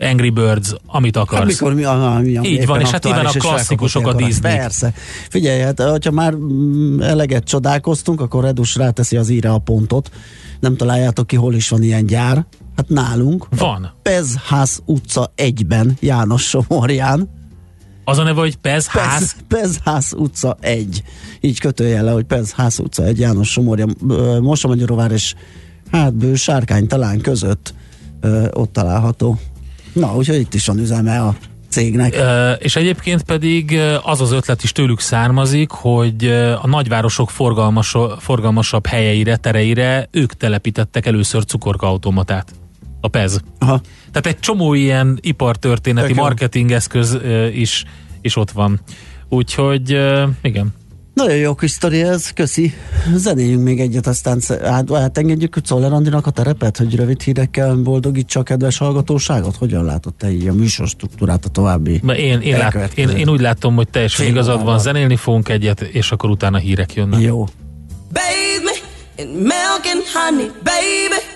Angry 0.00 0.30
Birds, 0.30 0.74
amit 0.86 1.16
akarsz. 1.16 1.38
Hát 1.38 1.46
mikor 1.46 1.74
mi, 1.74 1.84
a, 1.84 2.20
mi, 2.22 2.48
Így 2.48 2.66
van, 2.66 2.80
és 2.80 2.90
hát 2.90 3.04
nyilván 3.04 3.26
a 3.26 3.30
klasszikusok 3.30 4.06
a. 4.06 4.12
Disney. 4.12 4.56
Persze. 4.56 4.92
Figyelj, 5.28 5.60
hát, 5.60 5.82
hogyha 5.82 6.10
már 6.10 6.34
mm, 6.34 7.00
eleget 7.00 7.44
csodálkoztunk, 7.44 8.20
akkor 8.20 8.44
Redus 8.44 8.74
ráteszi 8.76 9.16
az 9.16 9.28
íre 9.28 9.50
a 9.50 9.58
pontot. 9.58 10.10
Nem 10.60 10.76
találjátok 10.76 11.26
ki, 11.26 11.36
hol 11.36 11.54
is 11.54 11.68
van 11.68 11.82
ilyen 11.82 12.06
gyár. 12.06 12.46
Hát 12.76 12.88
nálunk. 12.88 13.46
Van. 13.56 13.92
Pezház 14.02 14.82
utca 14.84 15.32
1-ben, 15.36 15.96
János 16.00 16.42
Somorján. 16.42 17.39
Az 18.10 18.18
a 18.18 18.22
neve, 18.22 18.40
hogy 18.40 18.56
Pez 18.56 18.86
ház. 18.86 19.18
Pez, 19.18 19.36
Pezház 19.48 20.12
utca 20.16 20.56
1. 20.60 21.02
Így 21.40 21.60
kötőjele, 21.60 22.10
hogy 22.10 22.24
Pezház 22.24 22.78
utca 22.78 23.04
1, 23.04 23.18
János 23.18 23.50
Somorja, 23.50 23.86
Mosomagyarovár 24.40 25.10
és 25.10 25.34
hát 25.90 26.14
bő 26.14 26.34
sárkány 26.34 26.86
talán 26.86 27.20
között 27.20 27.74
ö, 28.20 28.46
ott 28.52 28.72
található. 28.72 29.38
Na, 29.92 30.16
úgyhogy 30.16 30.38
itt 30.38 30.54
is 30.54 30.66
van 30.66 30.78
üzeme 30.78 31.20
a 31.20 31.34
cégnek. 31.68 32.14
Ö, 32.14 32.52
és 32.52 32.76
egyébként 32.76 33.22
pedig 33.22 33.78
az 34.02 34.20
az 34.20 34.32
ötlet 34.32 34.62
is 34.62 34.72
tőlük 34.72 35.00
származik, 35.00 35.70
hogy 35.70 36.26
a 36.62 36.66
nagyvárosok 36.66 37.30
forgalmas, 37.30 37.96
forgalmasabb 38.18 38.86
helyeire, 38.86 39.36
tereire 39.36 40.08
ők 40.10 40.32
telepítettek 40.32 41.06
először 41.06 41.44
cukorkaautomatát. 41.44 42.52
A 43.00 43.08
PEZ. 43.08 43.40
Aha. 43.58 43.80
Tehát 44.12 44.26
egy 44.26 44.38
csomó 44.38 44.74
ilyen 44.74 45.18
ipartörténeti 45.20 46.06
Tök 46.06 46.16
jó. 46.16 46.22
marketing 46.22 46.72
eszköz 46.72 47.14
ö, 47.14 47.46
is, 47.46 47.84
is 48.20 48.36
ott 48.36 48.50
van. 48.50 48.80
Úgyhogy 49.28 49.98
igen. 50.42 50.74
Nagyon 51.14 51.36
jó 51.36 51.54
kis 51.54 51.70
sztori 51.70 52.02
ez, 52.02 52.30
köszi. 52.30 52.72
Zenéljünk 53.14 53.62
még 53.62 53.80
egyet, 53.80 54.06
aztán 54.06 54.40
át, 54.62 54.92
átengedjük 54.92 55.56
Czoller 55.62 55.92
Andinak 55.92 56.26
a 56.26 56.30
terepet, 56.30 56.76
hogy 56.76 56.94
rövid 56.94 57.22
hírekkel 57.22 57.76
boldogítsa 57.76 58.40
a 58.40 58.42
kedves 58.42 58.78
hallgatóságot? 58.78 59.56
Hogyan 59.56 59.84
látod 59.84 60.14
te 60.14 60.30
így 60.30 60.48
a 60.48 60.52
műsor 60.52 60.88
struktúrát 60.88 61.44
a 61.44 61.48
további? 61.48 62.00
Mert 62.02 62.18
Én, 62.18 62.40
én, 62.40 62.58
lát, 62.58 62.92
én, 62.94 63.08
én 63.08 63.28
úgy 63.28 63.40
látom, 63.40 63.74
hogy 63.74 63.88
teljesen 63.88 64.24
Fél 64.24 64.34
igazad 64.34 64.64
van, 64.64 64.78
zenélni 64.78 65.16
fogunk 65.16 65.48
egyet, 65.48 65.80
és 65.80 66.12
akkor 66.12 66.30
utána 66.30 66.58
hírek 66.58 66.94
jönnek. 66.94 67.20
Jó. 67.20 67.48
Me 68.12 68.20
in 69.16 69.28
milk 69.28 69.84
and 69.92 70.02
honey, 70.14 70.50
baby. 70.62 70.80
Baby, 71.10 71.29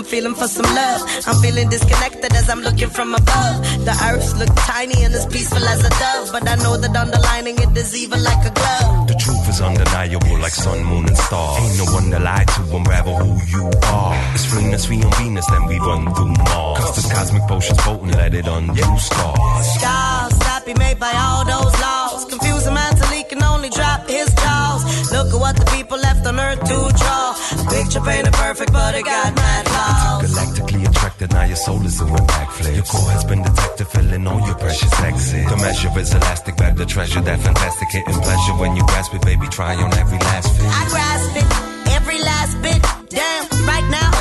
I'm 0.00 0.06
feeling 0.06 0.34
for 0.34 0.48
some 0.48 0.64
love. 0.64 1.02
I'm 1.26 1.36
feeling 1.42 1.68
disconnected 1.68 2.32
as 2.32 2.48
I'm 2.48 2.62
looking 2.62 2.88
from 2.88 3.12
above. 3.12 3.84
The 3.84 3.92
earth 4.08 4.32
look 4.38 4.48
tiny 4.56 5.04
and 5.04 5.12
as 5.12 5.26
peaceful 5.26 5.62
as 5.62 5.84
a 5.84 5.90
dove, 5.90 6.32
but 6.32 6.48
I 6.48 6.54
know 6.54 6.78
that 6.78 6.96
underlining 6.96 7.58
it 7.60 7.76
is 7.76 7.94
even 7.94 8.24
like 8.24 8.42
a 8.46 8.50
glove. 8.50 9.08
The 9.08 9.14
truth 9.20 9.46
is 9.50 9.60
undeniable, 9.60 10.38
like 10.38 10.52
sun, 10.52 10.82
moon, 10.84 11.04
and 11.04 11.18
stars. 11.18 11.60
Ain't 11.60 11.76
no 11.84 11.92
one 11.92 12.10
to 12.12 12.18
lie 12.18 12.44
to, 12.48 12.76
unravel 12.76 13.16
who 13.16 13.32
you 13.52 13.70
are. 13.92 14.16
It's 14.32 14.46
Venus, 14.46 14.88
we 14.88 15.02
on 15.02 15.12
Venus, 15.20 15.46
then 15.50 15.66
we 15.66 15.76
run 15.78 16.14
through 16.14 16.32
Mars. 16.48 16.78
Cause 16.80 16.96
this 16.96 17.12
cosmic 17.12 17.42
potion's 17.42 17.78
potent, 17.80 18.14
let 18.14 18.32
it 18.32 18.46
undo 18.46 18.88
stars. 18.96 19.66
Scars 19.76 20.38
that 20.48 20.62
be 20.64 20.72
made 20.80 20.98
by 20.98 21.12
all 21.12 21.44
those 21.44 21.76
laws. 21.78 22.24
Confuse 22.24 22.66
a 22.66 22.72
man 22.72 22.90
can 23.30 23.44
only 23.44 23.70
drop 23.70 24.08
his 24.08 24.26
jaws. 24.34 24.82
Look 25.12 25.32
at 25.32 25.40
what 25.40 25.54
the 25.56 25.64
people 25.76 25.98
left 25.98 26.26
on 26.26 26.40
earth 26.40 26.58
to 26.58 26.78
draw. 26.98 27.26
Picture 27.70 28.00
painted 28.00 28.32
perfect, 28.32 28.72
but 28.72 28.94
it 28.94 29.04
got 29.04 29.34
mad 29.34 29.68
flaws. 29.68 30.22
Galactically 30.24 30.88
attracted, 30.88 31.30
now 31.32 31.44
your 31.44 31.56
soul 31.56 31.84
is 31.86 31.98
doing 31.98 32.14
backflips. 32.14 32.74
Your 32.74 32.84
core 32.84 33.10
has 33.10 33.24
been 33.24 33.42
detected, 33.42 33.86
filling 33.88 34.26
all 34.26 34.44
your 34.46 34.56
precious 34.56 34.92
exits. 35.00 35.50
The 35.50 35.56
measure 35.56 35.98
is 35.98 36.12
elastic, 36.12 36.56
better 36.56 36.76
the 36.76 36.86
treasure, 36.86 37.20
that 37.20 37.40
fantastic 37.40 37.88
hitting 37.90 38.20
pleasure. 38.20 38.52
When 38.58 38.76
you 38.76 38.82
grasp 38.86 39.14
it, 39.14 39.22
baby, 39.22 39.46
try 39.48 39.74
on 39.76 39.94
every 39.94 40.18
last 40.18 40.50
fit. 40.56 40.66
I 40.66 40.84
grasp 40.88 41.36
it, 41.36 41.90
every 41.94 42.18
last 42.18 42.60
bit. 42.60 42.82
Damn, 43.08 43.46
right 43.66 43.88
now 43.90 44.19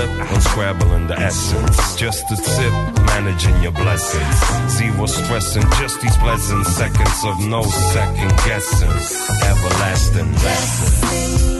Slip, 0.00 0.30
unscrabbling 0.30 1.08
the 1.08 1.18
essence. 1.18 1.94
Just 1.94 2.30
a 2.32 2.36
sip, 2.36 2.72
managing 3.04 3.62
your 3.62 3.72
blessings. 3.72 4.36
Zero 4.70 5.04
stressing, 5.04 5.62
just 5.78 6.00
these 6.00 6.16
pleasant 6.16 6.64
seconds 6.66 7.24
of 7.24 7.46
no 7.46 7.62
second 7.62 8.30
guessing. 8.46 8.88
Everlasting 9.50 10.32
lessons. 10.32 11.59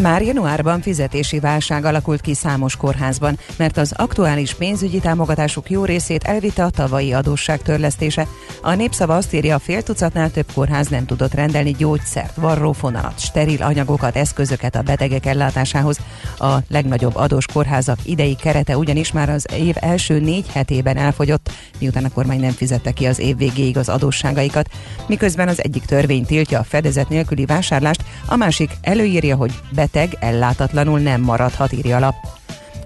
Már 0.00 0.22
januárban 0.22 0.80
fizetési 0.80 1.38
válság 1.38 1.84
alakult 1.84 2.20
ki 2.20 2.34
számos 2.34 2.76
kórházban, 2.76 3.38
mert 3.56 3.76
az 3.76 3.92
aktuális 3.96 4.54
pénzügyi 4.54 4.98
támogatásuk 4.98 5.70
jó 5.70 5.84
részét 5.84 6.24
elvitte 6.24 6.64
a 6.64 6.70
tavalyi 6.70 7.12
adósság 7.12 7.62
törlesztése. 7.62 8.26
A 8.62 8.74
népszava 8.74 9.16
azt 9.16 9.34
írja, 9.34 9.58
fél 9.58 9.82
tucatnál 9.82 10.30
több 10.30 10.46
kórház 10.54 10.88
nem 10.88 11.06
tudott 11.06 11.34
rendelni 11.34 11.70
gyógyszert, 11.70 12.34
varrófonalat, 12.34 13.18
steril 13.18 13.62
anyagokat, 13.62 14.16
eszközöket 14.16 14.74
a 14.74 14.82
betegek 14.82 15.26
ellátásához. 15.26 15.98
A 16.38 16.54
legnagyobb 16.68 17.16
adós 17.16 17.46
kórházak 17.52 17.98
idei 18.04 18.34
kerete 18.34 18.76
ugyanis 18.76 19.12
már 19.12 19.28
az 19.28 19.46
év 19.56 19.74
első 19.80 20.20
négy 20.20 20.46
hetében 20.52 20.96
elfogyott, 20.96 21.50
miután 21.78 22.04
a 22.04 22.10
kormány 22.10 22.40
nem 22.40 22.52
fizette 22.52 22.90
ki 22.90 23.06
az 23.06 23.18
év 23.18 23.36
végéig 23.36 23.76
az 23.76 23.88
adósságaikat. 23.88 24.70
Miközben 25.06 25.48
az 25.48 25.62
egyik 25.62 25.84
törvény 25.84 26.24
tiltja 26.24 26.58
a 26.58 26.64
fedezet 26.64 27.08
nélküli 27.08 27.44
vásárlást, 27.44 28.04
a 28.26 28.36
másik 28.36 28.70
előírja, 28.82 29.36
hogy 29.36 29.52
beteg 29.92 30.16
ellátatlanul 30.20 30.98
nem 30.98 31.20
maradhat, 31.20 31.72
írja 31.72 31.98
lap. 31.98 32.14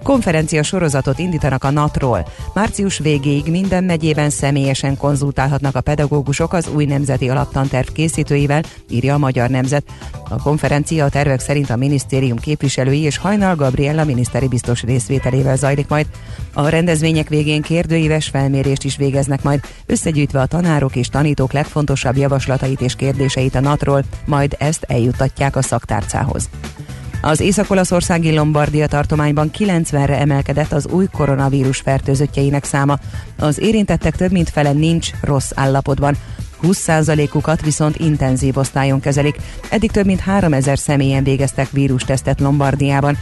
Konferencia 0.05 0.63
sorozatot 0.63 1.19
indítanak 1.19 1.63
a 1.63 1.69
NAT-ról. 1.69 2.27
Március 2.53 2.97
végéig 2.97 3.45
minden 3.45 3.83
megyében 3.83 4.29
személyesen 4.29 4.97
konzultálhatnak 4.97 5.75
a 5.75 5.81
pedagógusok 5.81 6.53
az 6.53 6.67
új 6.67 6.85
nemzeti 6.85 7.29
alaptanterv 7.29 7.87
készítőivel, 7.87 8.63
írja 8.89 9.13
a 9.13 9.17
Magyar 9.17 9.49
Nemzet. 9.49 9.83
A 10.29 10.41
konferencia 10.41 11.05
a 11.05 11.09
tervek 11.09 11.39
szerint 11.39 11.69
a 11.69 11.75
minisztérium 11.75 12.37
képviselői 12.37 12.99
és 12.99 13.17
Hajnal 13.17 13.55
Gabriella 13.55 14.03
miniszteri 14.03 14.47
biztos 14.47 14.81
részvételével 14.81 15.55
zajlik 15.55 15.87
majd. 15.87 16.05
A 16.53 16.69
rendezvények 16.69 17.29
végén 17.29 17.61
kérdőíves 17.61 18.27
felmérést 18.27 18.83
is 18.83 18.97
végeznek 18.97 19.43
majd, 19.43 19.59
összegyűjtve 19.85 20.41
a 20.41 20.45
tanárok 20.45 20.95
és 20.95 21.07
tanítók 21.07 21.51
legfontosabb 21.51 22.17
javaslatait 22.17 22.81
és 22.81 22.95
kérdéseit 22.95 23.55
a 23.55 23.59
NAT-ról, 23.59 24.03
majd 24.25 24.55
ezt 24.59 24.83
eljuttatják 24.83 25.55
a 25.55 25.61
szaktárcához. 25.61 26.49
Az 27.25 27.39
észak-olaszországi 27.39 28.35
Lombardia 28.35 28.87
tartományban 28.87 29.49
90-re 29.57 30.19
emelkedett 30.19 30.71
az 30.71 30.87
új 30.87 31.05
koronavírus 31.11 31.79
fertőzöttjeinek 31.79 32.63
száma. 32.63 32.99
Az 33.39 33.59
érintettek 33.59 34.15
több 34.15 34.31
mint 34.31 34.49
fele 34.49 34.71
nincs 34.71 35.09
rossz 35.21 35.51
állapotban. 35.55 36.15
20%-ukat 36.63 37.61
viszont 37.61 37.97
intenzív 37.97 38.57
osztályon 38.57 38.99
kezelik. 38.99 39.35
Eddig 39.69 39.91
több 39.91 40.05
mint 40.05 40.19
3000 40.19 40.77
személyen 40.77 41.23
végeztek 41.23 41.71
vírustesztet 41.71 42.39
Lombardiában. 42.39 43.17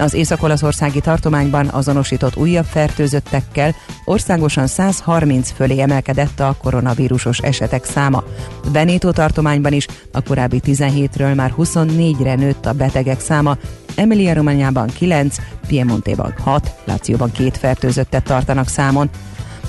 Az 0.00 0.14
észak-olaszországi 0.14 1.00
tartományban 1.00 1.68
azonosított 1.68 2.36
újabb 2.36 2.64
fertőzöttekkel 2.64 3.74
országosan 4.04 4.66
130 4.66 5.50
fölé 5.50 5.80
emelkedett 5.80 6.40
a 6.40 6.56
koronavírusos 6.62 7.38
esetek 7.38 7.84
száma. 7.84 8.24
Veneto 8.72 9.12
tartományban 9.12 9.72
is 9.72 9.86
a 10.12 10.22
korábbi 10.22 10.60
17-ről 10.64 11.34
már 11.34 11.54
24-re 11.58 12.34
nőtt 12.34 12.66
a 12.66 12.72
betegek 12.72 13.20
száma, 13.20 13.56
Emilia 13.94 14.34
Romanyában 14.34 14.86
9, 14.86 15.36
Piemontéban 15.66 16.34
6, 16.42 16.74
Lációban 16.84 17.32
két 17.32 17.56
fertőzöttet 17.56 18.24
tartanak 18.24 18.68
számon. 18.68 19.10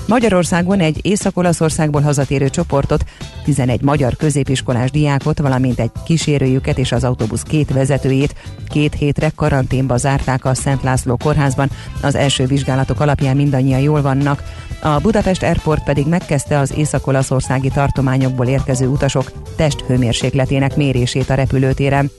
Magyarországon 0.06 0.80
egy 0.80 0.98
Észak-Olaszországból 1.02 2.00
hazatérő 2.00 2.48
csoportot, 2.48 3.04
11 3.44 3.82
magyar 3.82 4.16
középiskolás 4.16 4.90
diákot, 4.90 5.38
valamint 5.38 5.80
egy 5.80 5.90
kísérőjüket 6.04 6.78
és 6.78 6.92
az 6.92 7.04
autóbusz 7.04 7.42
két 7.42 7.72
vezetőjét 7.72 8.34
két 8.68 8.94
hétre 8.94 9.30
karanténba 9.34 9.96
zárták 9.96 10.44
a 10.44 10.54
Szent 10.54 10.82
László 10.82 11.16
kórházban. 11.16 11.70
Az 12.02 12.14
első 12.14 12.46
vizsgálatok 12.46 13.00
alapján 13.00 13.36
mindannyian 13.36 13.80
jól 13.80 14.02
vannak. 14.02 14.42
A 14.82 14.98
Budapest 14.98 15.42
Airport 15.42 15.84
pedig 15.84 16.06
megkezdte 16.06 16.58
az 16.58 16.72
észak-olaszországi 16.76 17.68
tartományokból 17.68 18.46
érkező 18.46 18.86
utasok 18.86 19.32
testhőmérsékletének 19.56 20.76
mérését 20.76 21.30
a 21.30 21.34
repülőtéren. 21.34 22.10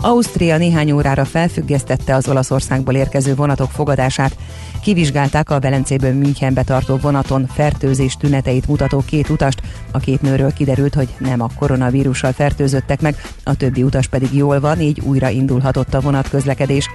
Ausztria 0.00 0.56
néhány 0.56 0.90
órára 0.90 1.24
felfüggesztette 1.24 2.14
az 2.14 2.28
Olaszországból 2.28 2.94
érkező 2.94 3.34
vonatok 3.34 3.70
fogadását. 3.70 4.36
Kivizsgálták 4.82 5.50
a 5.50 5.60
Velencéből 5.60 6.12
Münchenbe 6.12 6.62
tartó 6.62 6.96
vonaton 6.96 7.46
fertőzés 7.46 8.16
tüneteit 8.16 8.68
mutató 8.68 9.02
két 9.06 9.28
utast. 9.28 9.62
A 9.90 9.98
két 9.98 10.22
nőről 10.22 10.52
kiderült, 10.52 10.94
hogy 10.94 11.08
nem 11.18 11.40
a 11.40 11.50
koronavírussal 11.58 12.32
fertőzöttek 12.32 13.00
meg, 13.00 13.22
a 13.44 13.54
többi 13.54 13.82
utas 13.82 14.06
pedig 14.06 14.34
jól 14.34 14.60
van, 14.60 14.80
így 14.80 15.00
újra 15.00 15.28
indulhatott 15.28 15.94
a 15.94 16.00
vonatközlekedés. 16.00 16.90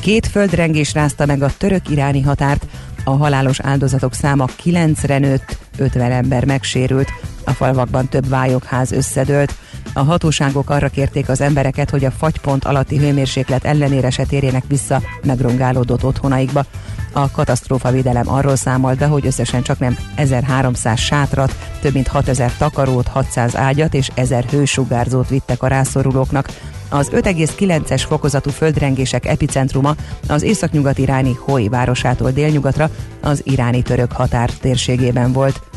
Két 0.00 0.26
földrengés 0.26 0.92
rázta 0.92 1.26
meg 1.26 1.42
a 1.42 1.52
török-iráni 1.58 2.20
határt, 2.20 2.66
a 3.04 3.10
halálos 3.10 3.60
áldozatok 3.60 4.14
száma 4.14 4.46
9-re 4.64 5.18
nőtt, 5.18 5.58
50 5.76 6.12
ember 6.12 6.44
megsérült, 6.44 7.08
a 7.44 7.50
falvakban 7.50 8.08
több 8.08 8.28
vályokház 8.28 8.92
összedőlt. 8.92 9.54
A 9.92 10.02
hatóságok 10.02 10.70
arra 10.70 10.88
kérték 10.88 11.28
az 11.28 11.40
embereket, 11.40 11.90
hogy 11.90 12.04
a 12.04 12.10
fagypont 12.10 12.64
alatti 12.64 12.98
hőmérséklet 12.98 13.64
ellenére 13.64 14.10
se 14.10 14.24
térjenek 14.24 14.64
vissza 14.68 15.02
megrongálódott 15.22 16.04
otthonaikba. 16.04 16.64
A 17.12 17.30
katasztrófavédelem 17.30 18.28
arról 18.28 18.56
számol 18.56 18.94
be, 18.94 19.06
hogy 19.06 19.26
összesen 19.26 19.62
csak 19.62 19.78
nem 19.78 19.98
1300 20.14 20.98
sátrat, 20.98 21.56
több 21.80 21.92
mint 21.92 22.06
6000 22.06 22.56
takarót, 22.56 23.08
600 23.08 23.56
ágyat 23.56 23.94
és 23.94 24.10
1000 24.14 24.44
hősugárzót 24.44 25.28
vittek 25.28 25.62
a 25.62 25.66
rászorulóknak. 25.66 26.48
Az 26.88 27.10
5,9-es 27.12 28.04
fokozatú 28.08 28.50
földrengések 28.50 29.26
epicentruma 29.26 29.94
az 30.28 30.42
északnyugat 30.42 30.98
iráni 30.98 31.34
Hoi 31.44 31.68
városától 31.68 32.30
délnyugatra 32.30 32.90
az 33.20 33.40
iráni 33.44 33.82
török 33.82 34.12
határ 34.12 34.50
térségében 34.50 35.32
volt. 35.32 35.69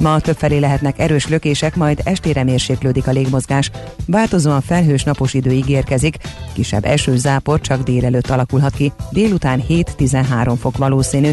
Ma 0.00 0.20
többfelé 0.20 0.58
lehetnek 0.58 0.98
erős 0.98 1.28
lökések, 1.28 1.76
majd 1.76 2.00
estére 2.04 2.44
mérséklődik 2.44 3.06
a 3.06 3.10
légmozgás. 3.10 3.70
Változóan 4.06 4.60
felhős 4.60 5.02
napos 5.02 5.34
idő 5.34 5.50
ígérkezik, 5.50 6.16
kisebb 6.52 6.84
esőzápor 6.84 7.60
csak 7.60 7.82
délelőtt 7.82 8.30
alakulhat 8.30 8.74
ki, 8.74 8.92
délután 9.10 9.62
7-13 9.68 10.54
fok 10.60 10.76
valószínű. 10.76 11.30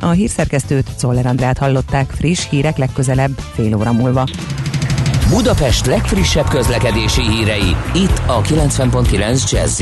A 0.00 0.10
hírszerkesztőt 0.10 0.96
Czoller 0.96 1.26
Andrát 1.26 1.58
hallották 1.58 2.10
friss 2.10 2.48
hírek 2.48 2.76
legközelebb 2.76 3.38
fél 3.54 3.74
óra 3.76 3.92
múlva. 3.92 4.26
Budapest 5.28 5.86
legfrissebb 5.86 6.48
közlekedési 6.48 7.22
hírei, 7.22 7.76
itt 7.94 8.22
a 8.26 8.40
90.9 8.40 9.50
jazz 9.50 9.80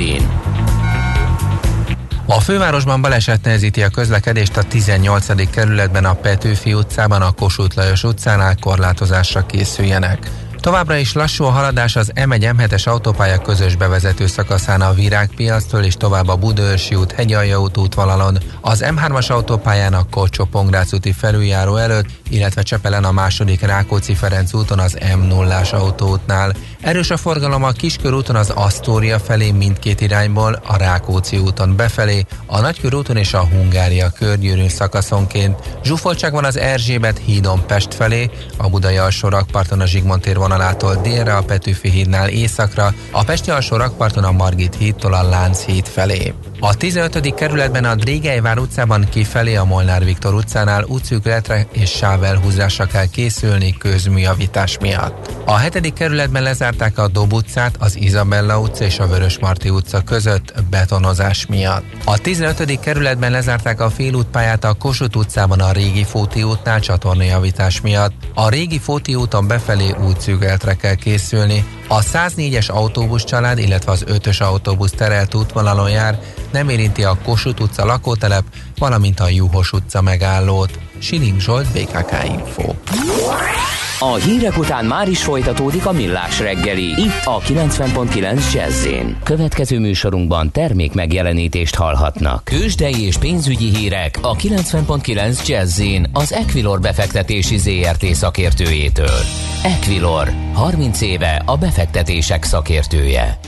a 2.35 2.41
fővárosban 2.41 3.01
baleset 3.01 3.45
nehezíti 3.45 3.83
a 3.83 3.89
közlekedést 3.89 4.57
a 4.57 4.63
18. 4.63 5.51
kerületben 5.51 6.05
a 6.05 6.15
Petőfi 6.15 6.75
utcában, 6.75 7.23
a 7.23 7.31
Kossuth 7.31 7.77
Lajos 7.77 8.05
utcánál 8.05 8.57
korlátozásra 8.61 9.47
készüljenek. 9.47 10.31
Továbbra 10.61 10.97
is 10.97 11.13
lassú 11.13 11.45
a 11.45 11.51
haladás 11.51 11.97
az 11.97 12.13
M1-M7-es 12.15 12.89
autópálya 12.89 13.39
közös 13.39 13.77
bevezető 13.77 14.27
szakaszán 14.27 14.81
a 14.81 14.93
Virágpiactól 14.93 15.81
és 15.81 15.95
tovább 15.95 16.29
a 16.29 16.37
Budaörsi 16.37 16.95
út, 16.95 17.13
Hegyalja 17.13 17.61
út 17.61 17.77
útvonalon, 17.77 18.39
az 18.61 18.85
M3-as 18.87 19.31
autópályán 19.31 19.95
a 19.95 20.07
kocsó 20.11 20.49
úti 20.93 21.13
felüljáró 21.13 21.77
előtt, 21.77 22.07
illetve 22.31 22.63
Csepelen 22.63 23.05
a 23.05 23.13
második 23.13 23.61
Rákóczi-Ferenc 23.61 24.55
úton 24.55 24.79
az 24.79 24.97
M0-ás 25.01 25.73
autóútnál. 25.73 26.53
Erős 26.81 27.11
a 27.11 27.17
forgalom 27.17 27.65
a 27.65 27.71
Kiskörúton 27.71 28.37
az 28.37 28.51
Asztória 28.51 29.19
felé 29.19 29.51
mindkét 29.51 30.01
irányból, 30.01 30.63
a 30.67 30.77
Rákóczi 30.77 31.39
úton 31.39 31.77
befelé, 31.77 32.27
a 32.47 32.61
Nagykörúton 32.61 33.17
és 33.17 33.35
a 33.35 33.47
Hungária 33.47 34.11
körgyűrűn 34.11 34.69
szakaszonként. 34.69 35.59
Zsúfoltság 35.85 36.33
van 36.33 36.45
az 36.45 36.57
Erzsébet 36.57 37.19
hídon 37.19 37.67
Pest 37.67 37.95
felé, 37.95 38.31
a 38.57 38.69
Budai 38.69 38.97
alsó 38.97 39.29
a 39.29 39.87
Zsigmond 39.87 40.21
tér 40.21 40.37
vonalától 40.37 40.95
délre 40.95 41.37
a 41.37 41.43
Petőfi 41.43 41.91
hídnál 41.91 42.29
északra, 42.29 42.95
a 43.11 43.25
Pesti 43.25 43.51
alsó 43.51 43.77
a 43.77 44.33
Margit 44.33 44.75
hídtól 44.75 45.15
a 45.15 45.29
Lánc 45.29 45.65
híd 45.65 45.87
felé. 45.87 46.35
A 46.61 46.75
15. 46.75 47.35
kerületben 47.35 47.85
a 47.85 47.95
Drégelyvár 47.95 48.59
utcában 48.59 49.09
kifelé 49.11 49.55
a 49.55 49.65
Molnár 49.65 50.05
Viktor 50.05 50.35
utcánál 50.35 50.85
útszűkületre 50.85 51.67
és 51.73 51.91
sávelhúzásra 51.91 52.87
kell 52.87 53.07
készülni 53.07 53.77
közműjavítás 53.79 54.79
miatt. 54.79 55.31
A 55.45 55.59
7. 55.59 55.93
kerületben 55.93 56.43
lezárták 56.43 56.99
a 56.99 57.09
Dob 57.09 57.33
utcát, 57.33 57.77
az 57.79 57.97
Izabella 57.97 58.61
utca 58.61 58.85
és 58.85 58.99
a 58.99 59.07
Vörösmarty 59.07 59.69
utca 59.69 60.01
között 60.01 60.53
betonozás 60.71 61.47
miatt. 61.47 61.85
A 62.05 62.19
15. 62.19 62.81
kerületben 62.81 63.31
lezárták 63.31 63.81
a 63.81 63.91
félútpályát 63.91 64.65
a 64.65 64.75
Kossuth 64.75 65.17
utcában 65.17 65.61
a 65.61 65.73
Régi 65.73 66.05
Fóti 66.05 66.43
útnál 66.43 66.81
csatornajavítás 66.81 67.81
miatt. 67.81 68.13
A 68.35 68.49
Régi 68.49 68.79
Fóti 68.79 69.15
úton 69.15 69.47
befelé 69.47 69.95
útszűkületre 70.07 70.75
kell 70.75 70.95
készülni. 70.95 71.65
A 71.91 72.01
104-es 72.01 72.71
autóbusz 72.71 73.25
család, 73.25 73.59
illetve 73.59 73.93
az 73.93 74.05
5-ös 74.07 74.43
autóbusz 74.43 74.91
terelt 74.91 75.35
útvonalon 75.35 75.91
jár, 75.91 76.19
nem 76.53 76.69
érinti 76.69 77.05
a 77.05 77.19
Kossuth 77.25 77.63
utca 77.63 77.85
lakótelep, 77.85 78.45
valamint 78.79 79.21
a 79.21 79.29
Juhos 79.29 79.73
utca 79.73 80.01
megállót. 80.01 80.79
Siling 80.99 81.41
Zsolt, 81.41 81.73
BKK 81.73 82.25
Info. 82.25 82.73
A 84.01 84.15
hírek 84.15 84.59
után 84.59 84.85
már 84.85 85.09
is 85.09 85.23
folytatódik 85.23 85.87
a 85.87 85.93
millás 85.93 86.41
reggeli. 86.41 86.85
Itt 86.85 87.25
a 87.25 87.41
90.9 87.41 88.53
jazz 88.53 88.87
Következő 89.23 89.79
műsorunkban 89.79 90.51
termék 90.51 90.93
megjelenítést 90.95 91.75
hallhatnak. 91.75 92.45
Kősdei 92.45 93.03
és 93.03 93.17
pénzügyi 93.17 93.77
hírek 93.77 94.19
a 94.23 94.37
90.9 94.37 95.47
jazz 95.47 95.83
az 96.13 96.33
Equilor 96.33 96.81
befektetési 96.81 97.57
ZRT 97.57 98.05
szakértőjétől. 98.05 99.21
Equilor, 99.63 100.33
30 100.55 101.01
éve 101.01 101.43
a 101.47 101.57
befektetések 101.57 102.45
szakértője. 102.45 103.39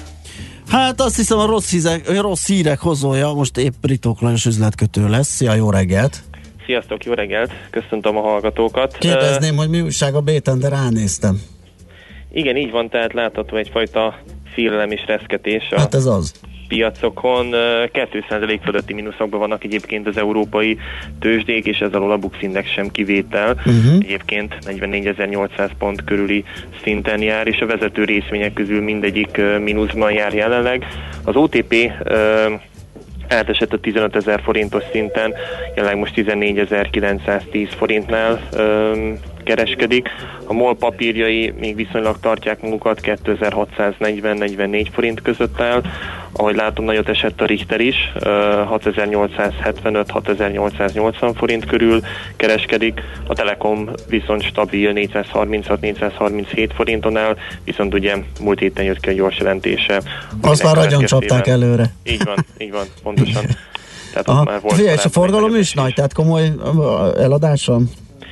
Hát 0.69 1.01
azt 1.01 1.17
hiszem 1.17 1.39
a 1.39 1.47
rossz, 1.47 1.71
hízek, 1.71 2.21
rossz 2.21 2.47
hírek 2.47 2.79
hozója 2.79 3.33
most 3.33 3.57
épp 3.57 3.75
Ritok 3.83 4.21
Lajos 4.21 4.45
üzletkötő 4.45 5.09
lesz. 5.09 5.29
Szia, 5.29 5.55
jó 5.55 5.71
reggelt! 5.71 6.30
Sziasztok, 6.71 7.05
jó 7.05 7.13
reggelt! 7.13 7.53
Köszöntöm 7.71 8.17
a 8.17 8.21
hallgatókat. 8.21 8.97
Kérdezném, 8.99 9.57
hogy 9.57 9.69
mi 9.69 9.81
újság 9.81 10.15
a 10.15 10.21
béten, 10.21 10.59
de 10.59 10.69
ránéztem. 10.69 11.41
Igen, 12.33 12.57
így 12.57 12.71
van, 12.71 12.89
tehát 12.89 13.13
látható 13.13 13.57
egyfajta 13.57 14.19
félelem 14.55 14.91
és 14.91 15.01
reszketés 15.07 15.69
a 15.71 15.79
Hát 15.79 15.95
ez 15.95 16.05
az. 16.05 16.33
piacokon. 16.69 17.53
Ö, 17.53 17.85
2% 17.93 18.61
fölötti 18.65 18.95
mínuszokban 18.95 19.41
vannak 19.41 19.65
egyébként 19.65 20.07
az 20.07 20.17
európai 20.17 20.79
tőzsdék, 21.21 21.67
és 21.67 21.79
ez 21.79 21.93
alól 21.93 22.11
a 22.11 22.17
Bux 22.17 22.43
Index 22.43 22.71
sem 22.71 22.91
kivétel. 22.91 23.53
Uh-huh. 23.53 23.95
Egyébként 24.01 24.55
44.800 24.61 25.71
pont 25.79 26.05
körüli 26.05 26.45
szinten 26.83 27.23
jár, 27.23 27.47
és 27.47 27.61
a 27.61 27.67
vezető 27.67 28.05
részvények 28.05 28.53
közül 28.53 28.83
mindegyik 28.83 29.41
mínuszban 29.61 30.13
jár 30.13 30.35
jelenleg. 30.35 30.87
Az 31.25 31.37
OTP 31.37 31.75
átesett 33.33 33.73
a 33.73 33.79
15 33.79 34.16
ezer 34.16 34.40
forintos 34.43 34.83
szinten, 34.93 35.35
jelenleg 35.75 35.99
most 35.99 36.14
14.910 36.16 37.69
forintnál 37.77 38.40
öm, 38.53 39.19
kereskedik. 39.45 40.09
A 40.47 40.53
MOL 40.53 40.77
papírjai 40.77 41.55
még 41.59 41.77
viszonylag 41.77 42.21
tartják 42.21 42.62
magukat 42.62 43.01
2640-44 43.03 44.87
forint 44.93 45.23
között 45.23 45.61
áll. 45.61 45.83
Ahogy 46.33 46.55
látom, 46.55 46.85
nagyot 46.85 47.09
esett 47.09 47.40
a 47.40 47.45
Richter 47.45 47.81
is, 47.81 48.12
ö, 48.14 48.62
6875-6880 48.71 51.33
forint 51.37 51.64
körül 51.64 52.01
kereskedik. 52.37 53.01
A 53.27 53.35
Telekom 53.35 53.90
viszont 54.09 54.43
stabil 54.43 54.93
436-437 54.95 56.71
forinton 56.75 57.16
áll, 57.16 57.37
viszont 57.64 57.95
ugye 57.95 58.16
múlt 58.40 58.59
héten 58.59 58.85
jött 58.85 59.01
ki 59.01 59.09
a 59.09 59.12
gyors 59.12 59.38
jelentése. 59.38 60.03
Azt 60.43 60.62
már 60.62 60.79
agyon 60.79 61.05
csapták 61.05 61.47
előre. 61.47 61.85
Így 62.05 62.25
van, 62.25 62.47
így 62.59 62.71
van, 62.71 62.85
pontosan. 63.03 63.45
Tehát 64.12 64.29
ott 64.29 64.35
Aha. 64.35 64.45
már 64.45 64.61
volt 64.61 64.75
Figyelj, 64.75 64.95
és 64.95 65.05
a 65.05 65.09
forgalom 65.09 65.55
is 65.55 65.73
nagy, 65.73 65.95
tehát 65.95 66.12
komoly 66.12 66.53
ö, 66.64 67.09
eladás 67.21 67.66
van? 67.66 67.88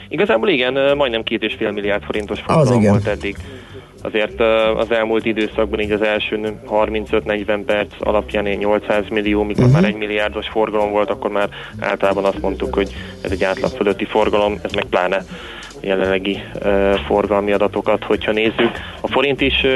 Igazából 0.08 0.48
igen, 0.48 0.96
majdnem 0.96 1.22
két 1.22 1.42
és 1.42 1.54
fél 1.58 1.70
milliárd 1.70 2.02
forintos 2.02 2.40
forgalom 2.40 2.82
volt 2.82 3.06
eddig. 3.06 3.36
Azért 4.02 4.40
az 4.76 4.90
elmúlt 4.90 5.24
időszakban 5.24 5.80
így 5.80 5.90
az 5.90 6.02
első 6.02 6.58
35-40 6.70 7.62
perc 7.66 7.92
alapján 7.98 8.46
ilyen 8.46 8.58
800 8.58 9.04
millió, 9.10 9.42
mikor 9.42 9.64
Mhm. 9.64 9.72
már 9.72 9.84
egy 9.84 9.96
milliárdos 9.96 10.48
forgalom 10.48 10.90
volt, 10.90 11.10
akkor 11.10 11.30
már 11.30 11.48
általában 11.80 12.24
azt 12.24 12.40
mondtuk, 12.40 12.74
hogy 12.74 12.94
ez 13.20 13.30
egy 13.30 13.44
átlag 13.44 13.70
fölötti 13.70 14.04
forgalom, 14.04 14.58
ez 14.62 14.72
meg 14.72 14.84
pláne 14.84 15.24
jelenlegi 15.80 16.42
forgalmi 17.06 17.52
adatokat, 17.52 18.04
hogyha 18.04 18.32
nézzük. 18.32 18.70
A 19.00 19.08
forint 19.08 19.40
is 19.40 19.66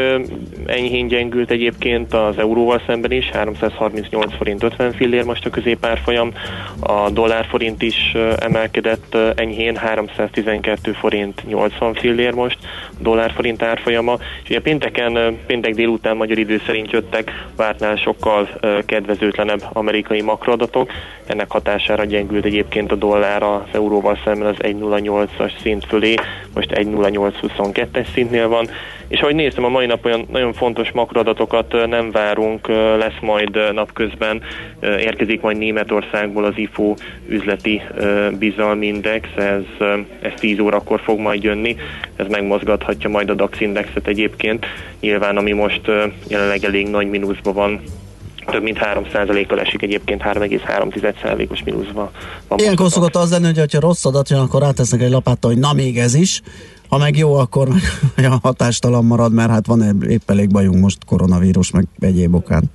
enyhén 0.67 1.07
gyengült 1.09 1.51
egyébként 1.51 2.15
az 2.15 2.39
euróval 2.39 2.83
szemben 2.87 3.11
is, 3.13 3.31
338 3.31 4.37
forint 4.37 4.63
50 4.63 4.93
fillér 4.93 5.25
most 5.25 5.47
a 5.47 5.51
középárfolyam, 5.51 6.33
a 6.81 7.11
dollár 7.11 7.47
forint 7.47 7.83
is 7.83 8.13
emelkedett 8.39 9.17
enyhén, 9.35 9.77
312 9.77 10.93
forint 10.93 11.43
80 11.47 11.95
fillér 11.95 12.33
most, 12.33 12.59
dollár 12.99 13.33
forint 13.33 13.63
árfolyama, 13.63 14.17
és 14.43 14.51
ugye 14.51 14.61
pénteken, 14.61 15.39
péntek 15.47 15.75
délután 15.75 16.17
magyar 16.17 16.39
idő 16.39 16.61
szerint 16.67 16.91
jöttek 16.91 17.47
vártnál 17.57 17.97
sokkal 17.97 18.49
kedvezőtlenebb 18.87 19.65
amerikai 19.73 20.21
makroadatok, 20.21 20.91
ennek 21.27 21.51
hatására 21.51 22.05
gyengült 22.05 22.45
egyébként 22.45 22.93
a 22.93 22.95
dollár 22.95 23.43
az 23.43 23.61
euróval 23.73 24.19
szemben 24.25 24.49
az 24.49 24.57
1.08-as 24.59 25.53
szint 25.63 25.87
fölé, 25.93 26.15
most 26.55 26.71
1.0822-es 26.75 28.07
szintnél 28.13 28.49
van, 28.49 28.69
és 29.09 29.21
ahogy 29.21 29.35
néztem, 29.35 29.65
a 29.65 29.69
mai 29.69 29.87
nap 29.87 30.05
olyan 30.05 30.27
nagyon 30.31 30.53
fontos 30.53 30.91
makroadatokat 30.93 31.75
nem 31.89 32.11
várunk, 32.11 32.69
lesz 32.99 33.21
majd 33.21 33.73
napközben, 33.73 34.43
érkezik 34.81 35.41
majd 35.41 35.59
Németországból 35.59 36.45
az 36.45 36.53
IFO 36.57 36.95
üzleti 37.29 37.83
bizalmi 38.39 38.87
index, 38.87 39.29
ez, 39.37 39.87
ez 40.21 40.33
10 40.39 40.59
órakor 40.59 41.01
fog 41.01 41.19
majd 41.19 41.43
jönni, 41.43 41.77
ez 42.17 42.27
megmozgathatja 42.29 43.11
majd 43.11 43.31
a 43.31 43.35
DAX 43.35 43.61
indexet 43.61 44.07
egyébként, 44.07 44.67
nyilván 45.01 45.37
ami 45.37 45.53
most 45.53 45.91
jelenleg 46.29 46.65
elég 46.65 46.89
nagy 46.89 47.09
mínuszban 47.09 47.55
van, 47.55 47.81
több 48.47 48.63
mint 48.63 48.79
3%-kal 48.81 49.61
esik 49.61 49.83
egyébként 49.83 50.23
3,3%-os 50.23 51.63
mínuszban. 51.65 52.11
van 52.49 52.59
Ilyenkor 52.59 52.91
szokott 52.91 53.17
az 53.17 53.31
lenni, 53.31 53.59
hogy 53.59 53.73
ha 53.73 53.81
rossz 53.81 54.05
adat 54.05 54.29
jön, 54.29 54.41
akkor 54.41 54.61
rátesznek 54.61 55.01
egy 55.01 55.11
lapáttal, 55.11 55.51
hogy 55.51 55.61
na 55.61 55.73
még 55.73 55.99
ez 55.99 56.15
is. 56.15 56.43
Ha 56.89 56.99
meg 56.99 57.17
jó, 57.17 57.35
akkor 57.35 57.69
meg 57.69 57.81
olyan 58.19 58.39
hatástalan 58.43 59.05
marad, 59.05 59.33
mert 59.33 59.51
hát 59.51 59.67
van 59.67 60.01
épp 60.09 60.31
elég 60.31 60.51
bajunk 60.51 60.81
most 60.81 61.05
koronavírus, 61.05 61.71
meg 61.71 61.87
egyéb 62.01 62.35
okán. 62.35 62.71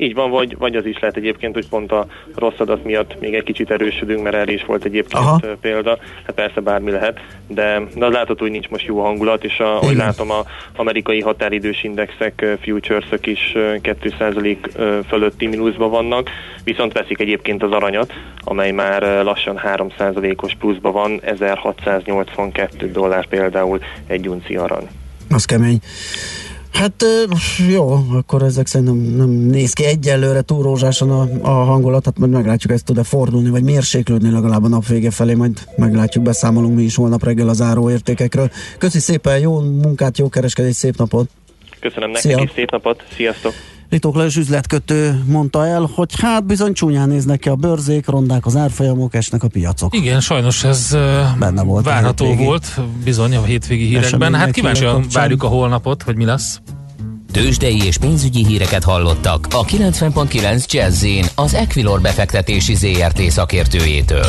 Így 0.00 0.14
van, 0.14 0.30
vagy, 0.30 0.56
vagy 0.58 0.76
az 0.76 0.86
is 0.86 0.98
lehet 0.98 1.16
egyébként, 1.16 1.54
hogy 1.54 1.68
pont 1.68 1.92
a 1.92 2.06
rossz 2.34 2.58
adat 2.58 2.84
miatt 2.84 3.20
még 3.20 3.34
egy 3.34 3.42
kicsit 3.42 3.70
erősödünk, 3.70 4.22
mert 4.22 4.34
erre 4.34 4.52
is 4.52 4.64
volt 4.64 4.84
egyébként 4.84 5.24
Aha. 5.24 5.40
Példa. 5.60 5.98
Hát 6.26 6.34
persze 6.34 6.60
bármi 6.60 6.90
lehet, 6.90 7.20
de, 7.46 7.82
de 7.94 8.06
az 8.06 8.12
látható, 8.12 8.40
hogy 8.40 8.50
nincs 8.50 8.68
most 8.68 8.86
jó 8.86 9.00
hangulat, 9.00 9.44
és 9.44 9.58
ahogy 9.58 9.96
látom, 9.96 10.30
a 10.30 10.44
amerikai 10.76 11.20
határidős 11.20 11.84
indexek, 11.84 12.40
ö, 12.42 12.52
futures 12.60 13.06
is 13.22 13.52
ö, 13.54 13.74
2% 13.82 14.56
ö, 14.76 14.98
fölötti 15.08 15.46
mínuszban 15.46 15.90
vannak, 15.90 16.30
viszont 16.64 16.92
veszik 16.92 17.20
egyébként 17.20 17.62
az 17.62 17.70
aranyat, 17.70 18.12
amely 18.38 18.70
már 18.70 19.02
lassan 19.02 19.60
3%-os 19.64 20.54
pluszban 20.54 20.92
van, 20.92 21.20
1682 21.24 22.90
dollár 22.90 23.26
például 23.26 23.80
egy 24.06 24.28
unci 24.28 24.56
arany. 24.56 24.88
Az 25.30 25.44
kemény. 25.44 25.78
Hát 26.72 27.04
jó, 27.70 27.92
akkor 28.12 28.42
ezek 28.42 28.66
szerintem 28.66 28.96
nem 28.96 29.28
néz 29.28 29.72
ki 29.72 29.84
egyelőre 29.84 30.40
túl 30.42 30.62
rózsásan 30.62 31.10
a, 31.10 31.28
a 31.42 31.64
hangulat, 31.64 32.04
hát 32.04 32.18
majd 32.18 32.30
meglátjuk, 32.30 32.72
ez 32.72 32.82
tud-e 32.82 33.02
fordulni, 33.02 33.48
vagy 33.48 33.62
mérséklődni 33.62 34.30
legalább 34.30 34.64
a 34.64 34.68
nap 34.68 34.86
vége 34.86 35.10
felé, 35.10 35.34
majd 35.34 35.60
meglátjuk, 35.76 36.24
beszámolunk 36.24 36.76
mi 36.76 36.82
is 36.82 36.94
holnap 36.94 37.24
reggel 37.24 37.48
az 37.48 37.60
áróértékekről. 37.60 38.50
Köszi 38.78 38.98
szépen, 38.98 39.38
jó 39.38 39.60
munkát, 39.60 40.18
jó 40.18 40.28
kereskedés, 40.28 40.76
szép 40.76 40.96
napot! 40.96 41.30
Köszönöm 41.80 42.14
Szia. 42.14 42.30
nektek 42.30 42.48
is, 42.48 42.54
szép 42.54 42.70
napot, 42.70 43.04
sziasztok! 43.16 43.52
Ritók 43.90 44.14
Lajos 44.14 44.36
üzletkötő 44.36 45.22
mondta 45.26 45.66
el, 45.66 45.90
hogy 45.94 46.20
hát 46.20 46.44
bizony 46.46 46.72
csúnyán 46.72 47.08
néznek 47.08 47.38
ki 47.38 47.48
a 47.48 47.54
bőrzék, 47.54 48.06
rondák 48.06 48.46
az 48.46 48.56
árfolyamok, 48.56 49.14
esnek 49.14 49.42
a 49.42 49.48
piacok. 49.48 49.96
Igen, 49.96 50.20
sajnos 50.20 50.64
ez 50.64 50.96
Benne 51.38 51.62
volt 51.62 51.84
várható 51.84 52.24
hétvégi. 52.24 52.44
volt 52.44 52.80
bizony 53.04 53.36
a 53.36 53.42
hétvégi 53.42 53.86
hírekben. 53.86 54.34
Hát 54.34 54.50
kíváncsian 54.50 55.04
várjuk 55.12 55.42
a 55.42 55.46
holnapot, 55.46 56.02
hogy 56.02 56.16
mi 56.16 56.24
lesz. 56.24 56.60
Tőzsdei 57.32 57.82
és 57.84 57.96
pénzügyi 57.96 58.46
híreket 58.46 58.84
hallottak 58.84 59.46
a 59.50 59.64
90.9 59.64 60.66
jazz 60.66 61.06
az 61.34 61.54
Equilor 61.54 62.00
befektetési 62.00 62.74
ZRT 62.74 63.20
szakértőjétől. 63.20 64.26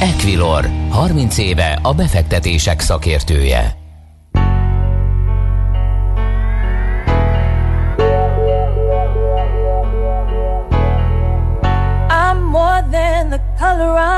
Equilor, 0.00 0.68
30 0.88 1.38
éve 1.38 1.78
a 1.82 1.94
befektetések 1.94 2.80
szakértője. 2.80 3.85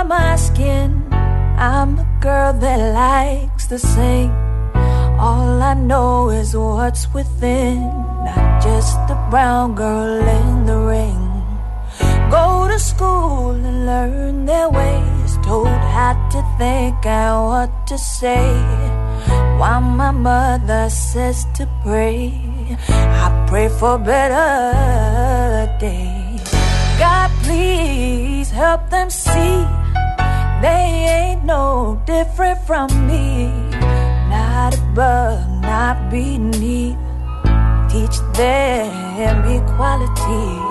My 0.09 0.37
skin. 0.37 1.05
I'm 1.59 1.99
a 1.99 2.09
girl 2.21 2.53
that 2.55 2.81
likes 2.95 3.67
to 3.67 3.79
sing. 3.79 4.31
All 5.21 5.63
I 5.63 5.75
know 5.75 6.31
is 6.31 6.57
what's 6.57 7.13
within, 7.13 7.83
not 8.25 8.63
just 8.63 8.99
a 9.11 9.19
brown 9.31 9.75
girl 9.75 10.27
in 10.41 10.65
the 10.65 10.79
ring. 10.79 11.25
Go 12.31 12.69
to 12.69 12.79
school 12.79 13.51
and 13.51 13.85
learn 13.85 14.47
their 14.47 14.71
ways, 14.71 15.31
told 15.45 15.69
how 15.69 16.15
to 16.33 16.41
think 16.57 17.05
and 17.05 17.45
what 17.45 17.87
to 17.89 17.99
say. 17.99 18.49
While 19.61 19.83
my 19.83 20.11
mother 20.11 20.89
says 20.89 21.45
to 21.57 21.69
pray, 21.85 22.33
I 22.89 23.47
pray 23.49 23.69
for 23.69 23.99
better 23.99 25.69
days. 25.79 26.49
God, 26.99 27.31
please 27.43 28.51
help 28.51 28.89
them 28.89 29.11
see 29.11 29.67
they 30.61 31.07
ain't 31.19 31.45
no 31.45 32.01
different 32.07 32.59
from 32.67 32.89
me. 33.07 33.47
Not 34.29 34.75
above, 34.75 35.49
not 35.63 36.11
beneath. 36.11 36.97
Teach 37.89 38.19
them 38.35 39.45
equality. 39.49 40.68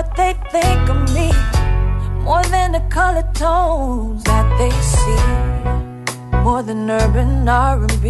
what 0.00 0.16
they 0.16 0.32
think 0.50 0.88
of 0.88 1.00
me. 1.14 1.28
More 2.26 2.44
than 2.54 2.72
the 2.72 2.84
color 2.88 3.26
tones 3.34 4.24
that 4.24 4.46
they 4.58 4.72
see. 4.94 5.22
More 6.44 6.62
than 6.62 6.90
urban 6.90 7.48
r&b 7.48 8.06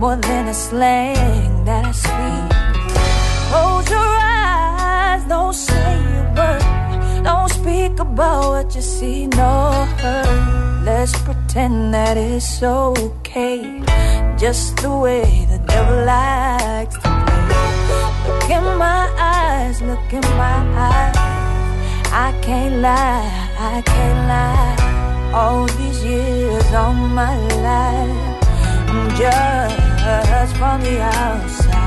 more 0.00 0.16
than 0.16 0.46
the 0.46 0.56
slang 0.66 1.64
that 1.64 1.84
i 1.84 1.92
speak. 2.04 2.48
Close 3.48 3.88
your 3.96 4.12
eyes 4.34 5.24
don't 5.32 5.54
say 5.68 5.94
a 6.20 6.24
word. 6.36 7.24
Don't 7.28 7.50
speak 7.58 7.94
about 8.06 8.44
what 8.54 8.74
you 8.74 8.82
see 8.82 9.28
no 9.28 9.54
hurt. 10.00 10.84
Let's 10.88 11.14
pretend 11.26 11.94
that 11.94 12.16
it's 12.16 12.62
okay. 12.62 13.60
Just 14.42 14.76
the 14.82 14.92
way 15.04 15.46
the 15.52 15.60
devil 15.72 15.98
likes 16.04 17.11
Look 18.42 18.50
in 18.50 18.76
my 18.76 19.08
eyes, 19.18 19.80
look 19.82 20.12
in 20.12 20.20
my 20.36 20.58
eyes. 20.76 21.16
I 22.12 22.36
can't 22.42 22.82
lie, 22.82 23.30
I 23.56 23.82
can't 23.86 24.26
lie. 24.26 25.32
All 25.32 25.66
these 25.78 26.02
years, 26.02 26.72
all 26.72 26.92
my 26.92 27.36
life, 27.62 28.42
I'm 28.88 29.10
just 29.10 30.56
from 30.56 30.80
the 30.82 31.02
outside. 31.02 31.81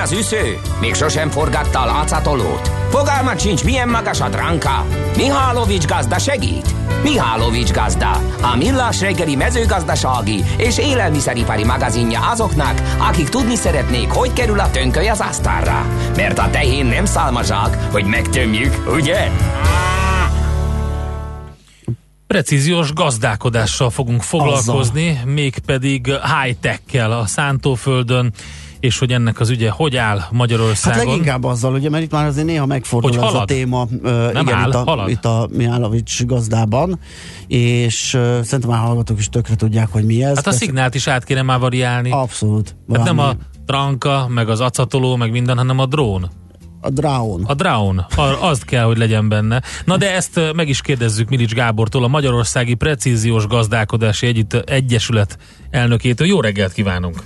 Az 0.00 0.12
üsző? 0.12 0.58
Még 0.80 0.94
sosem 0.94 1.30
forgatta 1.30 1.80
a 1.80 1.86
látszatolót? 1.86 2.70
Fogalmat 2.90 3.40
sincs, 3.40 3.64
milyen 3.64 3.88
magas 3.88 4.20
a 4.20 4.28
dránka? 4.28 4.86
Mihálovics 5.16 5.86
gazda 5.86 6.18
segít? 6.18 6.74
Mihálovics 7.02 7.72
gazda, 7.72 8.10
a 8.40 8.56
millás 8.56 9.00
reggeli 9.00 9.36
mezőgazdasági 9.36 10.44
és 10.56 10.78
élelmiszeripari 10.78 11.64
magazinja 11.64 12.20
azoknak, 12.20 12.82
akik 12.98 13.28
tudni 13.28 13.54
szeretnék, 13.54 14.10
hogy 14.10 14.32
kerül 14.32 14.60
a 14.60 14.70
tönköly 14.70 15.08
az 15.08 15.20
asztalra. 15.20 15.86
Mert 16.16 16.38
a 16.38 16.50
tehén 16.50 16.86
nem 16.86 17.04
szálmazsák, 17.04 17.90
hogy 17.90 18.04
megtömjük, 18.04 18.92
ugye? 18.92 19.28
Precíziós 22.26 22.92
gazdálkodással 22.92 23.90
fogunk 23.90 24.22
foglalkozni, 24.22 25.20
mégpedig 25.24 26.06
high-tech-kel 26.06 27.12
a 27.12 27.26
szántóföldön, 27.26 28.32
és 28.80 28.98
hogy 28.98 29.12
ennek 29.12 29.40
az 29.40 29.50
ügye 29.50 29.70
hogy 29.70 29.96
áll 29.96 30.20
Magyarországon. 30.30 30.98
Hát 30.98 31.06
leginkább 31.08 31.44
azzal, 31.44 31.72
ugye, 31.74 31.90
mert 31.90 32.02
itt 32.02 32.10
már 32.10 32.26
azért 32.26 32.46
néha 32.46 32.66
megfordul 32.66 33.10
Hogy 33.10 33.26
ez 33.28 33.34
a 33.34 33.44
téma. 33.44 33.86
Nem 34.02 34.30
igen, 34.46 34.54
áll, 34.54 34.68
itt, 34.68 34.74
a, 34.74 34.82
halad. 34.84 35.08
itt 35.08 35.24
a 35.24 35.48
Mihálovics 35.52 36.24
gazdában, 36.26 36.98
és 37.46 38.14
ö, 38.14 38.38
szerintem 38.42 38.70
már 38.70 38.80
hallgatók 38.80 39.18
is 39.18 39.28
tökre 39.28 39.54
tudják, 39.54 39.88
hogy 39.90 40.04
mi 40.04 40.24
ez. 40.24 40.36
Hát 40.36 40.46
a 40.46 40.52
szignált 40.52 40.94
is 40.94 41.06
át 41.06 41.24
kéne 41.24 41.42
már 41.42 41.58
variálni. 41.58 42.10
Abszolút. 42.10 42.76
Hát 42.92 43.04
nem 43.04 43.18
a 43.18 43.32
tranka, 43.66 44.26
meg 44.28 44.48
az 44.48 44.60
acatoló, 44.60 45.16
meg 45.16 45.30
minden, 45.30 45.56
hanem 45.56 45.78
a 45.78 45.86
drón. 45.86 46.30
A 46.80 46.90
drón. 46.90 47.44
A 47.44 47.54
drón. 47.54 47.98
A- 48.16 48.46
Az 48.48 48.60
kell, 48.60 48.84
hogy 48.84 48.98
legyen 48.98 49.28
benne. 49.28 49.62
Na 49.84 49.96
de 49.96 50.14
ezt 50.14 50.40
meg 50.54 50.68
is 50.68 50.80
kérdezzük 50.80 51.28
Milics 51.28 51.52
Gábortól, 51.54 52.04
a 52.04 52.08
Magyarországi 52.08 52.74
Precíziós 52.74 53.46
Gazdálkodási 53.46 54.26
Együtt, 54.26 54.52
Egyesület 54.52 55.38
elnökétől. 55.70 56.26
Jó 56.26 56.40
reggelt 56.40 56.72
kívánunk! 56.72 57.22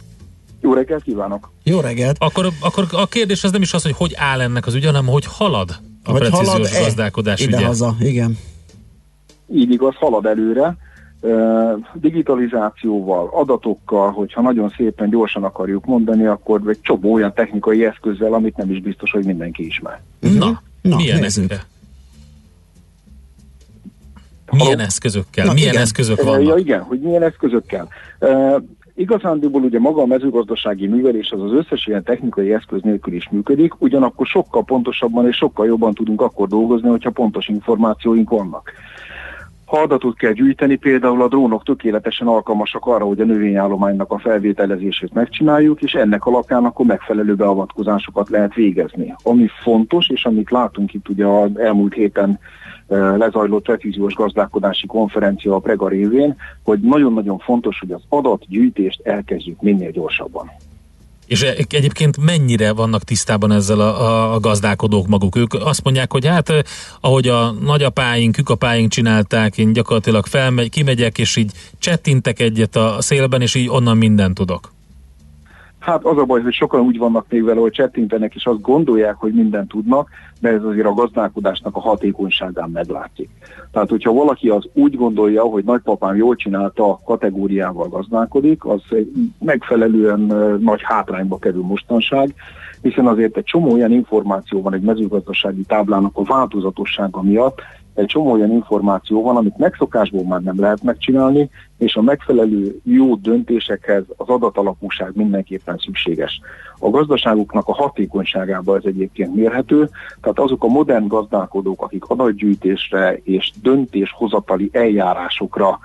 Jó 0.64 0.72
reggelt 0.74 1.02
kívánok! 1.02 1.50
Jó 1.62 1.80
reggelt! 1.80 2.16
Akkor, 2.18 2.48
akkor 2.60 2.86
a 2.90 3.06
kérdés 3.06 3.44
az 3.44 3.50
nem 3.50 3.62
is 3.62 3.72
az, 3.72 3.82
hogy 3.82 3.94
hogy 3.96 4.14
áll 4.16 4.40
ennek 4.40 4.66
az 4.66 4.74
ügy, 4.74 4.84
hanem 4.84 5.06
hogy 5.06 5.24
halad 5.26 5.70
a 6.04 6.12
Vagy 6.12 6.20
precíziós 6.20 6.48
halad-e 6.48 6.80
gazdálkodás 6.80 7.40
ügye. 7.46 7.56
Ide-haza, 7.56 7.96
igen. 8.00 8.38
Így 9.54 9.70
igaz, 9.70 9.94
halad 9.94 10.26
előre. 10.26 10.76
Digitalizációval, 11.94 13.30
adatokkal, 13.32 14.12
hogyha 14.12 14.40
nagyon 14.40 14.72
szépen 14.76 15.10
gyorsan 15.10 15.44
akarjuk 15.44 15.84
mondani, 15.84 16.26
akkor 16.26 16.60
egy 16.66 16.80
csomó 16.80 17.12
olyan 17.12 17.34
technikai 17.34 17.84
eszközzel, 17.84 18.32
amit 18.32 18.56
nem 18.56 18.70
is 18.70 18.80
biztos, 18.80 19.10
hogy 19.10 19.24
mindenki 19.24 19.66
ismer. 19.66 20.00
Na, 20.20 20.62
Na, 20.82 20.96
milyen 20.96 21.24
ezekre? 21.24 21.64
Milyen 24.50 24.80
eszközökkel? 24.80 25.46
Na, 25.46 25.52
milyen 25.52 25.70
igen. 25.70 25.82
eszközök 25.82 26.22
vannak? 26.22 26.46
Ja 26.46 26.56
igen, 26.56 26.80
hogy 26.82 27.00
milyen 27.00 27.22
eszközökkel. 27.22 27.88
Igazándiból 28.96 29.62
ugye 29.62 29.78
maga 29.78 30.02
a 30.02 30.06
mezőgazdasági 30.06 30.86
művelés 30.86 31.30
az 31.30 31.42
az 31.42 31.52
összes 31.52 31.86
ilyen 31.86 32.02
technikai 32.02 32.52
eszköz 32.52 32.82
nélkül 32.82 33.14
is 33.14 33.28
működik, 33.28 33.80
ugyanakkor 33.80 34.26
sokkal 34.26 34.64
pontosabban 34.64 35.26
és 35.26 35.36
sokkal 35.36 35.66
jobban 35.66 35.94
tudunk 35.94 36.20
akkor 36.20 36.48
dolgozni, 36.48 36.88
hogyha 36.88 37.10
pontos 37.10 37.48
információink 37.48 38.30
vannak. 38.30 38.72
Ha 39.74 39.80
adatot 39.80 40.16
kell 40.16 40.32
gyűjteni, 40.32 40.76
például 40.76 41.22
a 41.22 41.28
drónok 41.28 41.62
tökéletesen 41.62 42.26
alkalmasak 42.26 42.86
arra, 42.86 43.04
hogy 43.04 43.20
a 43.20 43.24
növényállománynak 43.24 44.12
a 44.12 44.18
felvételezését 44.18 45.12
megcsináljuk, 45.12 45.82
és 45.82 45.92
ennek 45.92 46.26
alapján 46.26 46.64
akkor 46.64 46.86
megfelelő 46.86 47.34
beavatkozásokat 47.34 48.28
lehet 48.28 48.54
végezni. 48.54 49.14
Ami 49.22 49.48
fontos, 49.62 50.08
és 50.08 50.24
amit 50.24 50.50
látunk 50.50 50.94
itt 50.94 51.08
ugye 51.08 51.26
az 51.26 51.58
elmúlt 51.58 51.94
héten 51.94 52.38
eh, 52.88 53.16
lezajlott 53.16 53.62
precíziós 53.62 54.14
gazdálkodási 54.14 54.86
konferencia 54.86 55.54
a 55.54 55.58
Prega 55.58 55.88
révén, 55.88 56.36
hogy 56.64 56.80
nagyon-nagyon 56.80 57.38
fontos, 57.38 57.78
hogy 57.78 57.92
az 57.92 58.02
adatgyűjtést 58.08 59.00
elkezdjük 59.00 59.60
minél 59.60 59.90
gyorsabban. 59.90 60.50
És 61.26 61.42
e- 61.42 61.56
egyébként 61.68 62.16
mennyire 62.16 62.72
vannak 62.72 63.02
tisztában 63.02 63.52
ezzel 63.52 63.80
a, 63.80 64.34
a, 64.34 64.40
gazdálkodók 64.40 65.06
maguk? 65.06 65.36
Ők 65.36 65.54
azt 65.54 65.84
mondják, 65.84 66.12
hogy 66.12 66.26
hát 66.26 66.48
eh, 66.48 66.62
ahogy 67.00 67.28
a 67.28 67.50
nagyapáink, 67.50 68.34
kükapáink 68.34 68.90
csinálták, 68.90 69.58
én 69.58 69.72
gyakorlatilag 69.72 70.26
felmegy, 70.26 70.70
kimegyek, 70.70 71.18
és 71.18 71.36
így 71.36 71.52
csettintek 71.78 72.40
egyet 72.40 72.76
a 72.76 72.96
szélben, 73.00 73.40
és 73.40 73.54
így 73.54 73.68
onnan 73.68 73.96
mindent 73.96 74.34
tudok. 74.34 74.73
Hát 75.84 76.04
az 76.04 76.18
a 76.18 76.24
baj, 76.24 76.42
hogy 76.42 76.52
sokan 76.52 76.80
úgy 76.80 76.98
vannak 76.98 77.26
még 77.28 77.44
vele, 77.44 77.60
hogy 77.60 77.72
csettintenek, 77.72 78.34
és 78.34 78.46
azt 78.46 78.60
gondolják, 78.60 79.14
hogy 79.14 79.32
mindent 79.32 79.68
tudnak, 79.68 80.08
de 80.40 80.48
ez 80.48 80.62
azért 80.64 80.86
a 80.86 80.92
gazdálkodásnak 80.92 81.76
a 81.76 81.80
hatékonyságán 81.80 82.70
meglátszik. 82.70 83.28
Tehát, 83.72 83.88
hogyha 83.88 84.12
valaki 84.12 84.48
az 84.48 84.68
úgy 84.72 84.96
gondolja, 84.96 85.42
hogy 85.42 85.64
nagypapám 85.64 86.16
jól 86.16 86.36
csinálta, 86.36 87.00
kategóriával 87.04 87.88
gazdálkodik, 87.88 88.64
az 88.64 88.82
megfelelően 89.38 90.20
nagy 90.60 90.80
hátrányba 90.82 91.38
kerül 91.38 91.62
mostanság, 91.62 92.34
hiszen 92.82 93.06
azért 93.06 93.36
egy 93.36 93.44
csomó 93.44 93.72
olyan 93.72 93.92
információ 93.92 94.62
van 94.62 94.74
egy 94.74 94.82
mezőgazdasági 94.82 95.62
táblának 95.62 96.16
a 96.16 96.24
változatossága 96.24 97.22
miatt, 97.22 97.60
egy 97.94 98.06
csomó 98.06 98.30
olyan 98.30 98.50
információ 98.50 99.22
van, 99.22 99.36
amit 99.36 99.56
megszokásból 99.56 100.24
már 100.24 100.40
nem 100.40 100.60
lehet 100.60 100.82
megcsinálni, 100.82 101.50
és 101.78 101.94
a 101.94 102.02
megfelelő 102.02 102.80
jó 102.82 103.14
döntésekhez 103.14 104.02
az 104.16 104.28
adatalapúság 104.28 105.10
mindenképpen 105.14 105.78
szükséges. 105.84 106.40
A 106.78 106.90
gazdaságoknak 106.90 107.68
a 107.68 107.74
hatékonyságában 107.74 108.76
ez 108.76 108.82
egyébként 108.84 109.34
mérhető, 109.34 109.88
tehát 110.20 110.38
azok 110.38 110.64
a 110.64 110.68
modern 110.68 111.06
gazdálkodók, 111.06 111.82
akik 111.82 112.04
adatgyűjtésre 112.04 113.20
és 113.22 113.52
döntéshozatali 113.62 114.68
eljárásokra 114.72 115.78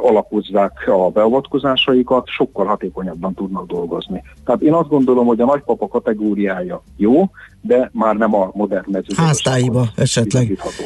alapozzák 0.00 0.88
a 0.88 1.10
beavatkozásaikat, 1.10 2.28
sokkal 2.28 2.66
hatékonyabban 2.66 3.34
tudnak 3.34 3.66
dolgozni. 3.66 4.22
Tehát 4.44 4.60
én 4.60 4.72
azt 4.72 4.88
gondolom, 4.88 5.26
hogy 5.26 5.40
a 5.40 5.44
nagypapa 5.44 5.88
kategóriája 5.88 6.82
jó, 6.96 7.30
de 7.60 7.90
már 7.92 8.16
nem 8.16 8.34
a 8.34 8.50
modern 8.54 8.90
mezőgazdaságban 8.90 9.26
Háztáiba 9.26 9.86
esetleg. 9.96 10.42
bizonyítható. 10.42 10.84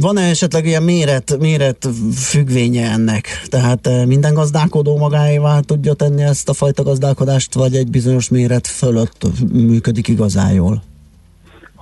Van-e 0.00 0.20
esetleg 0.20 0.66
ilyen 0.66 0.82
méret, 0.82 1.38
méret 1.38 1.88
függvénye 2.14 2.90
ennek? 2.90 3.26
Tehát 3.46 3.86
eh, 3.86 4.06
minden 4.06 4.34
gazdálkodó 4.34 4.96
magáévá 4.96 5.60
tudja 5.60 5.94
tenni 5.94 6.22
ezt 6.22 6.48
a 6.48 6.52
fajta 6.52 6.82
gazdálkodást, 6.82 7.54
vagy 7.54 7.76
egy 7.76 7.90
bizonyos 7.90 8.28
méret 8.28 8.66
fölött 8.66 9.26
működik 9.52 10.08
igazán 10.08 10.52
jól? 10.52 10.82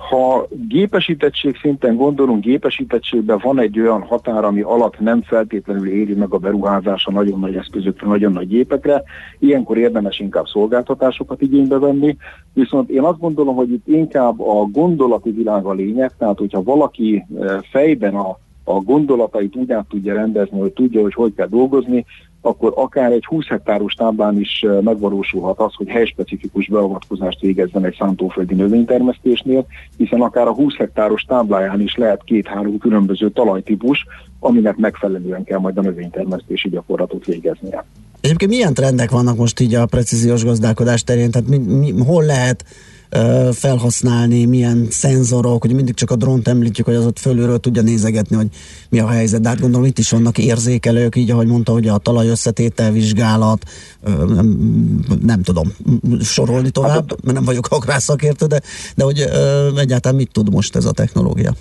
Ha 0.09 0.47
gépesítettség 0.67 1.57
szinten 1.61 1.95
gondolunk, 1.95 2.43
gépesítettségben 2.43 3.39
van 3.43 3.59
egy 3.59 3.79
olyan 3.79 4.01
határ, 4.01 4.43
ami 4.43 4.61
alatt 4.61 4.99
nem 4.99 5.21
feltétlenül 5.21 5.87
éri 5.87 6.13
meg 6.13 6.33
a 6.33 6.37
beruházás 6.37 7.05
a 7.05 7.11
nagyon 7.11 7.39
nagy 7.39 7.55
eszközökre, 7.55 8.07
nagyon 8.07 8.31
nagy 8.31 8.47
gépekre, 8.47 9.03
ilyenkor 9.39 9.77
érdemes 9.77 10.19
inkább 10.19 10.47
szolgáltatásokat 10.47 11.41
igénybe 11.41 11.79
venni, 11.79 12.17
viszont 12.53 12.89
én 12.89 13.01
azt 13.01 13.19
gondolom, 13.19 13.55
hogy 13.55 13.71
itt 13.71 13.87
inkább 13.87 14.39
a 14.39 14.65
gondolati 14.71 15.31
világ 15.31 15.65
a 15.65 15.73
lényeg, 15.73 16.11
tehát 16.17 16.37
hogyha 16.37 16.63
valaki 16.63 17.25
eh, 17.39 17.57
fejben 17.71 18.15
a, 18.15 18.39
a 18.63 18.73
gondolatait 18.73 19.55
úgy 19.55 19.71
át 19.71 19.87
tudja 19.89 20.13
rendezni, 20.13 20.59
hogy 20.59 20.71
tudja, 20.71 21.01
hogy 21.01 21.13
hogy 21.13 21.33
kell 21.33 21.47
dolgozni, 21.47 22.05
akkor 22.41 22.73
akár 22.75 23.11
egy 23.11 23.25
20 23.25 23.47
hektáros 23.47 23.93
táblán 23.93 24.39
is 24.39 24.65
megvalósulhat 24.81 25.59
az, 25.59 25.73
hogy 25.73 25.87
helyspecifikus 25.87 26.67
beavatkozást 26.67 27.39
végezzen 27.39 27.85
egy 27.85 27.95
szántóföldi 27.99 28.55
növénytermesztésnél, 28.55 29.65
hiszen 29.97 30.21
akár 30.21 30.47
a 30.47 30.53
20 30.53 30.75
hektáros 30.75 31.21
tábláján 31.21 31.81
is 31.81 31.95
lehet 31.95 32.23
két-három 32.23 32.77
különböző 32.77 33.29
talajtípus, 33.29 34.05
aminek 34.39 34.75
megfelelően 34.75 35.43
kell 35.43 35.59
majd 35.59 35.77
a 35.77 35.81
növénytermesztési 35.81 36.69
gyakorlatot 36.69 37.25
végeznie. 37.25 37.85
Egyébként 38.21 38.51
milyen 38.51 38.73
trendek 38.73 39.09
vannak 39.09 39.37
most 39.37 39.59
így 39.59 39.75
a 39.75 39.85
precíziós 39.85 40.43
gazdálkodás 40.43 41.03
terén? 41.03 41.31
Tehát 41.31 41.47
mi, 41.47 41.57
mi, 41.57 41.93
hol 42.05 42.23
lehet 42.23 42.65
felhasználni, 43.51 44.45
milyen 44.45 44.87
szenzorok, 44.89 45.61
hogy 45.61 45.73
mindig 45.73 45.93
csak 45.93 46.11
a 46.11 46.15
drónt 46.15 46.47
említjük, 46.47 46.85
hogy 46.85 46.95
az 46.95 47.05
ott 47.05 47.19
fölülről 47.19 47.59
tudja 47.59 47.81
nézegetni, 47.81 48.35
hogy 48.35 48.47
mi 48.89 48.99
a 48.99 49.07
helyzet. 49.07 49.41
De 49.41 49.49
hát 49.49 49.59
gondolom 49.59 49.85
itt 49.85 49.97
is 49.97 50.09
vannak 50.09 50.37
érzékelők, 50.37 51.15
így 51.15 51.31
ahogy 51.31 51.47
mondta, 51.47 51.71
hogy 51.71 51.87
a 51.87 51.97
talaj 51.97 52.27
összetétel 52.27 52.91
vizsgálat, 52.91 53.63
nem, 54.27 54.59
nem 55.21 55.41
tudom 55.41 55.73
sorolni 56.21 56.69
tovább, 56.69 57.23
mert 57.23 57.35
nem 57.35 57.45
vagyok 57.45 57.67
agrárszakértő, 57.69 58.45
de, 58.45 58.61
de 58.95 59.03
hogy 59.03 59.19
egyáltalán 59.77 60.17
mit 60.17 60.31
tud 60.31 60.51
most 60.51 60.75
ez 60.75 60.85
a 60.85 60.91
technológia? 60.91 61.55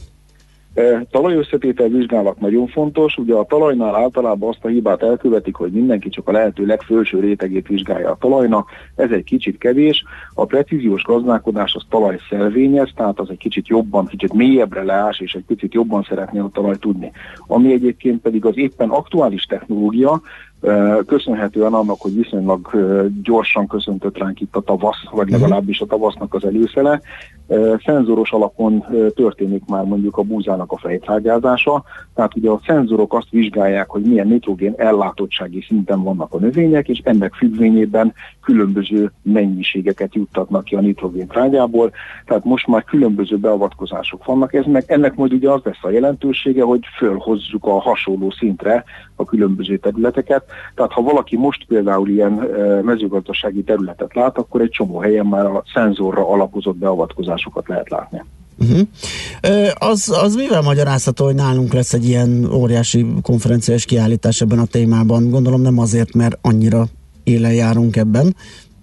E, 0.79 1.07
Talajösszetétel 1.11 1.89
vizsgálat 1.89 2.41
nagyon 2.41 2.66
fontos, 2.66 3.16
ugye 3.16 3.35
a 3.35 3.45
talajnál 3.45 3.95
általában 3.95 4.49
azt 4.49 4.64
a 4.64 4.68
hibát 4.68 5.03
elkövetik, 5.03 5.55
hogy 5.55 5.72
mindenki 5.72 6.09
csak 6.09 6.29
a 6.29 6.33
lehető 6.33 6.66
legfelső 6.66 7.20
rétegét 7.20 7.66
vizsgálja 7.66 8.11
a 8.11 8.16
talajnak, 8.20 8.70
ez 8.95 9.11
egy 9.11 9.24
kicsit 9.24 9.59
kevés, 9.59 10.05
a 10.35 10.45
precíziós 10.45 11.03
gazdálkodás 11.03 11.74
az 11.74 11.83
talajszelvényes, 11.89 12.93
tehát 12.97 13.18
az 13.18 13.31
egy 13.31 13.39
kicsit 13.39 13.68
jobban, 13.68 14.07
kicsit 14.07 14.33
mélyebbre 14.33 14.83
leás, 14.83 15.20
és 15.20 15.35
egy 15.35 15.45
picit 15.45 15.74
jobban 15.74 16.03
szeretné 16.09 16.39
a 16.39 16.51
talaj 16.53 16.76
tudni. 16.76 17.12
Ami 17.47 17.72
egyébként 17.72 18.20
pedig 18.20 18.45
az 18.45 18.57
éppen 18.57 18.89
aktuális 18.89 19.45
technológia, 19.45 20.20
köszönhetően 21.06 21.74
annak, 21.74 22.00
hogy 22.00 22.14
viszonylag 22.14 22.68
gyorsan 23.22 23.66
köszöntött 23.66 24.18
ránk 24.18 24.40
itt 24.40 24.56
a 24.56 24.61
tavasz, 24.61 25.04
vagy 25.11 25.30
legalábbis 25.30 25.80
a 25.80 25.86
tavasznak 25.86 26.34
az 26.34 26.44
előszele, 26.44 27.00
szenzoros 27.84 28.32
alapon 28.32 28.84
történik 29.14 29.62
már 29.66 29.84
mondjuk 29.84 30.16
a 30.16 30.22
búzának 30.22 30.72
a 30.72 30.78
fejtrágázása, 30.78 31.84
tehát 32.14 32.36
ugye 32.36 32.50
a 32.50 32.61
szenzorok 32.66 33.14
azt 33.14 33.30
vizsgálják, 33.30 33.88
hogy 33.88 34.02
milyen 34.02 34.26
nitrogén 34.26 34.74
ellátottsági 34.76 35.64
szinten 35.68 36.02
vannak 36.02 36.32
a 36.34 36.38
növények, 36.38 36.88
és 36.88 37.00
ennek 37.04 37.34
függvényében 37.34 38.12
különböző 38.42 39.12
mennyiségeket 39.22 40.14
juttatnak 40.14 40.64
ki 40.64 40.74
a 40.74 40.80
nitrogén 40.80 41.26
trágyából, 41.26 41.92
tehát 42.26 42.44
most 42.44 42.66
már 42.66 42.84
különböző 42.84 43.36
beavatkozások 43.36 44.24
vannak, 44.24 44.54
ez 44.54 44.64
meg, 44.66 44.84
ennek 44.86 45.14
majd 45.14 45.32
ugye 45.32 45.50
az 45.50 45.61
lesz 45.64 45.82
a 45.82 45.90
jelentősége, 45.90 46.62
hogy 46.62 46.80
fölhozzuk 46.96 47.66
a 47.66 47.80
hasonló 47.80 48.30
szintre 48.30 48.84
a 49.16 49.24
különböző 49.24 49.76
területeket, 49.76 50.47
tehát 50.74 50.92
ha 50.92 51.03
valaki 51.03 51.36
most 51.36 51.64
például 51.66 52.09
ilyen 52.09 52.32
mezőgazdasági 52.84 53.62
területet 53.62 54.14
lát, 54.14 54.38
akkor 54.38 54.61
egy 54.61 54.70
csomó 54.70 54.99
helyen 54.99 55.26
már 55.26 55.46
a 55.46 55.62
szenzorra 55.74 56.28
alapozott 56.28 56.76
beavatkozásokat 56.76 57.68
lehet 57.68 57.90
látni. 57.90 58.22
Uh-huh. 58.61 58.88
Az, 59.74 60.18
az 60.22 60.34
mivel 60.34 60.62
magyarázható, 60.62 61.24
hogy 61.24 61.34
nálunk 61.34 61.72
lesz 61.72 61.92
egy 61.92 62.05
ilyen 62.05 62.49
óriási 62.53 63.07
konferenciás 63.22 63.84
kiállítás 63.84 64.40
ebben 64.40 64.59
a 64.59 64.64
témában? 64.64 65.30
Gondolom 65.30 65.61
nem 65.61 65.78
azért, 65.78 66.14
mert 66.14 66.38
annyira 66.42 66.86
élen 67.24 67.55
járunk 67.55 67.96
ebben, 67.96 68.36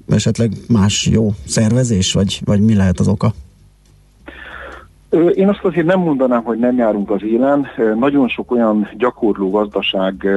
esetleg 0.10 0.52
más 0.68 1.08
jó 1.12 1.34
szervezés, 1.48 2.14
vagy, 2.14 2.42
vagy 2.46 2.62
mi 2.62 2.76
lehet 2.76 3.00
az 3.00 3.08
oka? 3.08 3.34
Én 5.34 5.50
azt 5.50 5.64
azért 5.64 5.86
nem 5.86 6.00
mondanám, 6.00 6.44
hogy 6.44 6.58
nem 6.58 6.78
járunk 6.78 7.12
az 7.12 7.24
élen. 7.24 7.68
Nagyon 8.00 8.28
sok 8.28 8.52
olyan 8.52 8.90
gyakorló 8.98 9.50
gazdaság, 9.50 10.28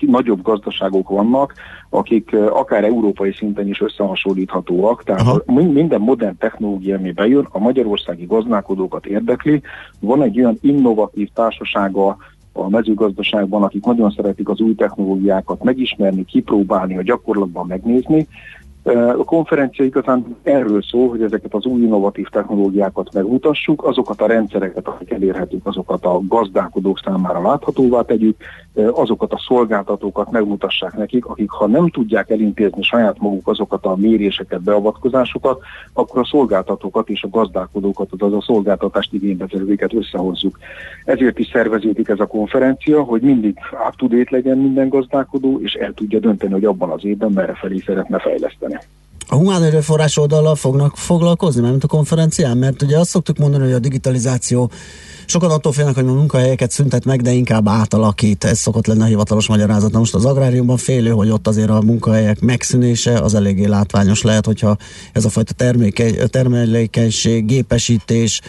nagyobb 0.00 0.42
gazdaságok 0.42 1.08
vannak, 1.08 1.54
akik 1.88 2.36
akár 2.50 2.84
európai 2.84 3.32
szinten 3.32 3.68
is 3.68 3.80
összehasonlíthatóak. 3.80 5.02
Tehát 5.02 5.20
Aha. 5.20 5.42
min- 5.46 5.72
minden 5.72 6.00
modern 6.00 6.36
technológia, 6.38 6.96
ami 6.96 7.12
bejön, 7.12 7.46
a 7.50 7.58
magyarországi 7.58 8.24
gazdálkodókat 8.24 9.06
érdekli. 9.06 9.62
Van 10.00 10.22
egy 10.22 10.38
olyan 10.40 10.58
innovatív 10.60 11.28
társasága 11.34 12.16
a 12.52 12.68
mezőgazdaságban, 12.68 13.62
akik 13.62 13.84
nagyon 13.84 14.10
szeretik 14.10 14.48
az 14.48 14.60
új 14.60 14.74
technológiákat 14.74 15.62
megismerni, 15.62 16.24
kipróbálni, 16.24 16.96
a 16.96 17.02
gyakorlatban 17.02 17.66
megnézni. 17.66 18.26
A 18.82 19.24
konferencia 19.24 19.84
igazán 19.84 20.36
erről 20.42 20.82
szól, 20.82 21.08
hogy 21.08 21.22
ezeket 21.22 21.54
az 21.54 21.64
új 21.64 21.80
innovatív 21.80 22.28
technológiákat 22.28 23.12
megmutassuk, 23.12 23.84
azokat 23.84 24.20
a 24.20 24.26
rendszereket, 24.26 24.88
amik 24.88 25.10
elérhetők, 25.10 25.66
azokat 25.66 26.04
a 26.04 26.20
gazdálkodók 26.28 27.00
számára 27.04 27.42
láthatóvá 27.42 28.02
tegyük, 28.02 28.36
azokat 28.74 29.32
a 29.32 29.42
szolgáltatókat 29.46 30.30
megmutassák 30.30 30.96
nekik, 30.96 31.24
akik 31.24 31.50
ha 31.50 31.66
nem 31.66 31.88
tudják 31.88 32.30
elintézni 32.30 32.82
saját 32.82 33.18
maguk 33.18 33.48
azokat 33.48 33.84
a 33.84 33.96
méréseket, 33.96 34.62
beavatkozásokat, 34.62 35.60
akkor 35.92 36.20
a 36.20 36.24
szolgáltatókat 36.24 37.08
és 37.08 37.22
a 37.22 37.28
gazdálkodókat, 37.28 38.08
azaz 38.12 38.32
a 38.32 38.42
szolgáltatást 38.42 39.12
igénybeszerzőket 39.12 39.94
összehozzuk. 39.94 40.58
Ezért 41.04 41.38
is 41.38 41.48
szerveződik 41.52 42.08
ez 42.08 42.20
a 42.20 42.26
konferencia, 42.26 43.02
hogy 43.02 43.20
mindig 43.20 43.58
up-to-date 43.88 44.28
legyen 44.30 44.58
minden 44.58 44.88
gazdálkodó, 44.88 45.60
és 45.62 45.74
el 45.74 45.92
tudja 45.92 46.18
dönteni, 46.18 46.52
hogy 46.52 46.64
abban 46.64 46.90
az 46.90 47.04
évben 47.04 47.32
merre 47.32 47.54
felé 47.54 47.78
szeretne 47.78 48.18
fejleszteni. 48.18 48.69
A 49.32 49.36
humán 49.36 49.62
erőforrás 49.62 50.16
oldallal 50.16 50.54
fognak 50.54 50.96
foglalkozni, 50.96 51.60
mert 51.60 51.84
a 51.84 51.86
konferencián, 51.86 52.56
mert 52.56 52.82
ugye 52.82 52.98
azt 52.98 53.10
szoktuk 53.10 53.38
mondani, 53.38 53.64
hogy 53.64 53.72
a 53.72 53.78
digitalizáció 53.78 54.70
sokan 55.26 55.50
attól 55.50 55.72
félnek, 55.72 55.94
hogy 55.94 56.06
a 56.06 56.12
munkahelyeket 56.12 56.70
szüntet 56.70 57.04
meg, 57.04 57.22
de 57.22 57.30
inkább 57.30 57.68
átalakít. 57.68 58.44
Ez 58.44 58.58
szokott 58.58 58.86
lenni 58.86 59.00
a 59.00 59.04
hivatalos 59.04 59.48
magyarázat. 59.48 59.92
Na 59.92 59.98
most 59.98 60.14
az 60.14 60.24
agráriumban 60.24 60.76
félő, 60.76 61.10
hogy 61.10 61.30
ott 61.30 61.46
azért 61.46 61.70
a 61.70 61.80
munkahelyek 61.80 62.40
megszűnése 62.40 63.18
az 63.18 63.34
eléggé 63.34 63.64
látványos 63.64 64.22
lehet, 64.22 64.46
hogyha 64.46 64.76
ez 65.12 65.24
a 65.24 65.28
fajta 65.28 65.52
terméke, 65.52 66.26
termelékenység, 66.26 67.46
gépesítés, 67.46 68.40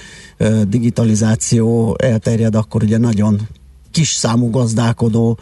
digitalizáció 0.68 1.96
elterjed, 2.00 2.56
akkor 2.56 2.84
ugye 2.84 2.98
nagyon 2.98 3.48
kis 3.92 4.10
számú 4.10 4.50
gazdálkodó 4.50 5.38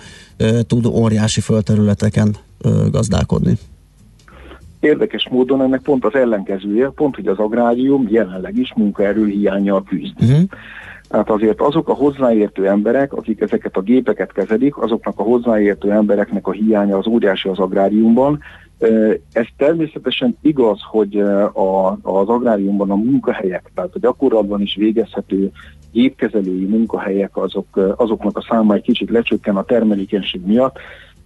tud 0.68 0.86
óriási 0.86 1.42
földterületeken 1.42 2.38
gazdálkodni. 2.92 3.58
Érdekes 4.80 5.30
módon 5.30 5.62
ennek 5.62 5.82
pont 5.82 6.06
az 6.06 6.16
ellenkezője, 6.16 6.90
pont 6.90 7.16
hogy 7.16 7.28
az 7.28 7.38
agrárium 7.38 8.08
jelenleg 8.10 8.58
is 8.58 8.74
munkaerő 8.76 9.26
hiányjal 9.26 9.84
küzd. 9.84 10.22
Uh-huh. 10.22 10.42
Tehát 11.10 11.30
azért 11.30 11.62
azok 11.62 11.90
a 11.90 11.94
hozzáértő 11.94 12.68
emberek, 12.68 13.14
akik 13.14 13.42
ezeket 13.42 13.78
a 13.78 13.82
gépeket 13.82 14.32
kezelik, 14.32 14.78
azoknak 14.78 15.20
a 15.20 15.24
hozzáértő 15.24 15.92
embereknek 15.92 16.48
a 16.48 16.52
hiánya 16.52 16.98
az 16.98 17.08
óriási 17.08 17.50
az 17.50 17.60
agráriumban, 17.60 18.40
Ez 19.32 19.46
természetesen 19.58 20.38
igaz, 20.42 20.80
hogy 20.90 21.20
a, 21.54 21.92
az 22.02 22.28
agráriumban 22.28 22.92
a 22.92 22.96
munkahelyek, 22.96 23.72
tehát 23.76 23.96
a 23.96 24.00
gyakorlatban 24.00 24.62
is 24.62 24.76
végezhető 24.76 25.52
gépkezelői 25.92 26.66
munkahelyek, 26.66 27.38
azok, 27.38 27.96
azoknak 27.96 28.38
a 28.38 28.46
száma 28.50 28.74
egy 28.74 28.82
kicsit 28.82 29.10
lecsökken 29.10 29.58
a 29.58 29.64
termelékenység 29.64 30.42
miatt, 30.46 30.78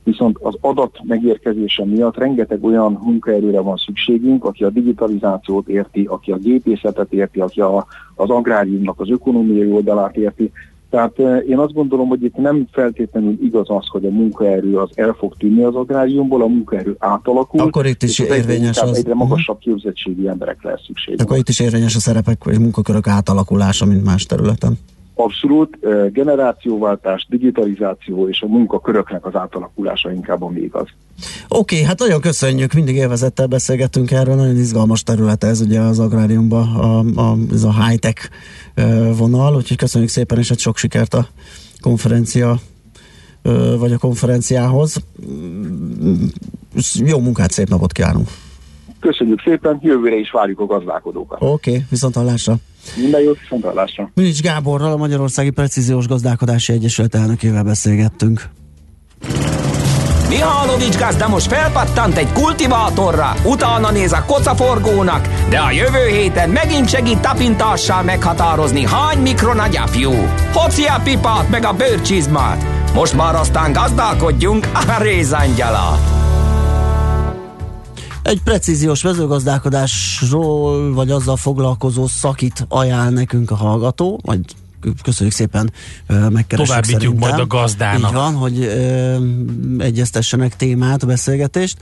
viszont 0.04 0.38
az 0.42 0.56
adat 0.62 1.00
megérkezése 1.04 1.86
miatt 1.86 2.18
rengeteg 2.18 2.64
olyan 2.64 3.00
munkaerőre 3.04 3.60
van 3.60 3.78
szükségünk, 3.78 4.46
aki 4.46 4.64
a 4.64 4.70
digitalizációt 4.70 5.68
érti, 5.68 6.06
aki 6.10 6.32
a 6.32 6.38
gépészetet 6.38 7.14
érti, 7.14 7.40
aki 7.40 7.62
a, 7.62 7.86
az 8.16 8.30
agráriumnak 8.30 9.00
az 9.00 9.10
ökonomiai 9.10 9.72
oldalát 9.72 10.16
érti. 10.16 10.52
Tehát 10.90 11.20
eh, 11.20 11.50
én 11.50 11.58
azt 11.58 11.74
gondolom, 11.74 12.08
hogy 12.08 12.24
itt 12.24 12.36
nem 12.36 12.68
feltétlenül 12.72 13.38
igaz 13.42 13.70
az, 13.70 13.88
hogy 13.88 14.06
a 14.06 14.10
munkaerő 14.10 14.78
az 14.78 14.90
el 14.96 15.16
fog 15.20 15.34
tűnni 15.38 15.64
az 15.64 15.76
agráriumból, 15.76 16.42
a 16.42 16.48
munkaerő 16.48 16.96
átalakul. 17.00 17.60
Akkor 17.60 17.86
itt 17.86 18.04
is 18.04 18.20
és 18.20 18.30
érvényes 18.30 18.78
az- 18.78 18.98
Egyre 18.98 19.14
magasabb 19.14 19.58
képzettségű 19.60 20.28
emberekre 20.28 20.70
lesz 20.70 20.86
szükség. 20.86 21.22
Akkor 21.22 21.38
itt 21.38 21.50
is 21.50 21.60
érvényes 21.60 21.96
a 21.96 22.00
szerepek 22.00 22.44
vagy 22.44 22.60
munkakörök 22.60 23.08
átalakulása, 23.08 23.86
mint 23.86 24.04
más 24.04 24.26
területen. 24.26 24.78
Abszolút 25.24 25.78
generációváltás, 26.12 27.26
digitalizáció 27.30 28.28
és 28.28 28.42
a 28.42 28.48
munkaköröknek 28.48 29.26
az 29.26 29.36
átalakulása 29.36 30.12
inkább 30.12 30.42
ami 30.42 30.60
igaz. 30.60 30.88
Oké, 31.48 31.84
hát 31.84 32.00
nagyon 32.00 32.22
köszönjük, 32.22 32.74
mindig 32.74 32.96
élvezettel 32.96 33.48
beszélgettünk 33.48 34.12
erről, 34.12 34.36
nagyon 34.36 34.56
izgalmas 34.56 35.04
terület 35.04 35.44
ez 35.44 35.62
ugye 35.62 35.80
az 35.80 36.00
agráriumban, 36.00 36.76
a, 36.76 37.00
a, 37.22 37.38
ez 37.52 37.64
a 37.64 37.86
high-tech 37.86 38.30
vonal, 39.18 39.56
úgyhogy 39.56 39.78
köszönjük 39.78 40.10
szépen, 40.10 40.38
és 40.38 40.50
hát 40.50 40.60
sok 40.60 40.78
sikert 40.78 41.14
a 41.14 41.28
konferencia 41.82 42.56
vagy 43.80 43.92
a 43.92 43.98
konferenciához. 43.98 44.96
Mm, 45.26 46.26
Jó 47.06 47.20
munkát, 47.20 47.52
szép 47.52 47.68
napot 47.68 47.92
kívánunk! 47.92 48.28
Köszönjük 49.00 49.42
szépen, 49.42 49.80
jövőre 49.82 50.16
is 50.16 50.32
várjuk 50.32 50.60
a 50.60 50.66
gazdálkodókat. 50.66 51.42
Oké, 51.42 51.72
okay, 51.72 51.84
viszont 51.90 52.16
hallásra! 52.16 52.56
Minden 52.96 53.22
jót, 53.22 53.40
viszont 53.40 53.64
hallásra. 53.64 54.12
Minics 54.14 54.42
Gáborral, 54.42 54.92
a 54.92 54.98
Magyarországi 54.98 55.50
Precíziós 55.50 56.08
Gazdálkodási 56.08 56.74
Egyesület 56.74 57.16
elnökével 57.16 57.64
beszélgettünk. 57.64 58.50
Mihálovics 60.30 60.98
gazda 60.98 61.28
most 61.28 61.48
felpattant 61.48 62.18
egy 62.18 62.32
kultivátorra, 62.32 63.34
utána 63.46 63.92
néz 63.92 64.12
a 64.12 64.24
kocaforgónak, 64.28 65.28
de 65.50 65.60
a 65.60 65.72
jövő 65.72 66.08
héten 66.08 66.50
megint 66.50 66.90
segít 66.90 67.20
tapintással 67.20 68.04
meghatározni, 68.04 68.86
hány 68.86 69.18
mikron 69.18 69.60
a 69.60 69.68
gyapjú. 69.68 70.12
Hoci 70.54 70.84
a 70.84 71.02
pipát 71.04 71.50
meg 71.50 71.66
a 71.66 71.74
bőrcsizmát. 71.74 72.66
Most 72.94 73.16
már 73.16 73.36
aztán 73.36 73.72
gazdálkodjunk 73.72 74.68
a 74.74 75.02
rézangyalát. 75.02 76.23
Egy 78.24 78.42
precíziós 78.44 79.02
mezőgazdálkodásról, 79.02 80.94
vagy 80.94 81.12
azzal 81.12 81.38
foglalkozó 81.38 82.08
szakit 82.08 82.66
ajánl 82.70 83.10
nekünk 83.10 83.52
a 83.52 83.56
hallgató, 83.56 84.20
majd 84.24 84.40
köszönjük 85.02 85.36
szépen, 85.36 85.72
megkeresünk 86.08 86.68
Továbbítjuk 86.68 87.02
szerintem. 87.02 87.30
majd 87.30 87.40
a 87.40 87.48
gazdának. 87.48 88.10
Így 88.10 88.16
van, 88.16 88.34
hogy 88.34 88.60
ö, 88.60 89.16
egyeztessenek 89.78 90.56
témát, 90.56 91.06
beszélgetést. 91.06 91.78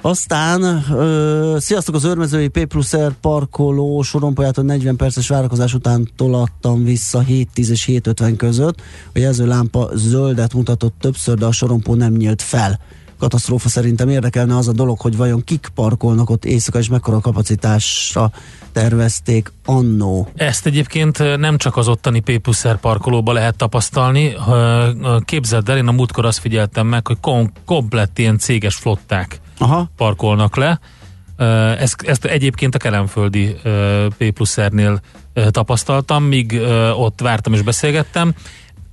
Aztán, 0.00 0.84
ö, 0.92 1.56
sziasztok, 1.60 1.94
az 1.94 2.04
Örmezői 2.04 2.48
P 2.48 2.64
plusz 2.64 2.96
R 2.96 3.12
parkoló 3.20 4.02
sorompajától 4.02 4.64
40 4.64 4.96
perces 4.96 5.28
várakozás 5.28 5.74
után 5.74 6.10
tolattam 6.16 6.84
vissza 6.84 7.24
7-10 7.28 7.46
és 7.54 7.84
7.50 7.86 8.34
között. 8.36 8.80
A 9.14 9.18
jelzőlámpa 9.18 9.90
zöldet 9.94 10.54
mutatott 10.54 10.94
többször, 11.00 11.38
de 11.38 11.46
a 11.46 11.52
sorompó 11.52 11.94
nem 11.94 12.12
nyílt 12.12 12.42
fel. 12.42 12.80
Katasztrófa 13.24 13.68
szerintem 13.68 14.08
érdekelne 14.08 14.56
az 14.56 14.68
a 14.68 14.72
dolog, 14.72 15.00
hogy 15.00 15.16
vajon 15.16 15.44
kik 15.44 15.68
parkolnak 15.74 16.30
ott 16.30 16.44
éjszaka, 16.44 16.78
és 16.78 16.88
mekkora 16.88 17.20
kapacitásra 17.20 18.30
tervezték 18.72 19.52
annó. 19.64 20.28
Ezt 20.34 20.66
egyébként 20.66 21.36
nem 21.38 21.58
csak 21.58 21.76
az 21.76 21.88
ottani 21.88 22.20
P 22.20 22.38
plusz 22.38 22.68
R 22.68 22.76
parkolóba 22.76 23.32
lehet 23.32 23.56
tapasztalni. 23.56 24.34
Képzeld 25.24 25.68
el, 25.68 25.76
én 25.76 25.88
a 25.88 25.92
múltkor 25.92 26.24
azt 26.24 26.38
figyeltem 26.38 26.86
meg, 26.86 27.06
hogy 27.06 27.16
kom- 27.20 27.52
komplett 27.64 28.18
ilyen 28.18 28.38
céges 28.38 28.74
flották 28.74 29.40
Aha. 29.58 29.90
parkolnak 29.96 30.56
le. 30.56 30.80
Ezt, 31.78 32.02
ezt 32.02 32.24
egyébként 32.24 32.74
a 32.74 32.78
kelemföldi 32.78 33.56
P 34.18 34.30
plusz 34.30 34.60
R-nél 34.60 35.00
ö, 35.32 35.50
tapasztaltam, 35.50 36.24
míg 36.24 36.60
ott 36.96 37.20
vártam 37.20 37.52
és 37.52 37.62
beszélgettem. 37.62 38.34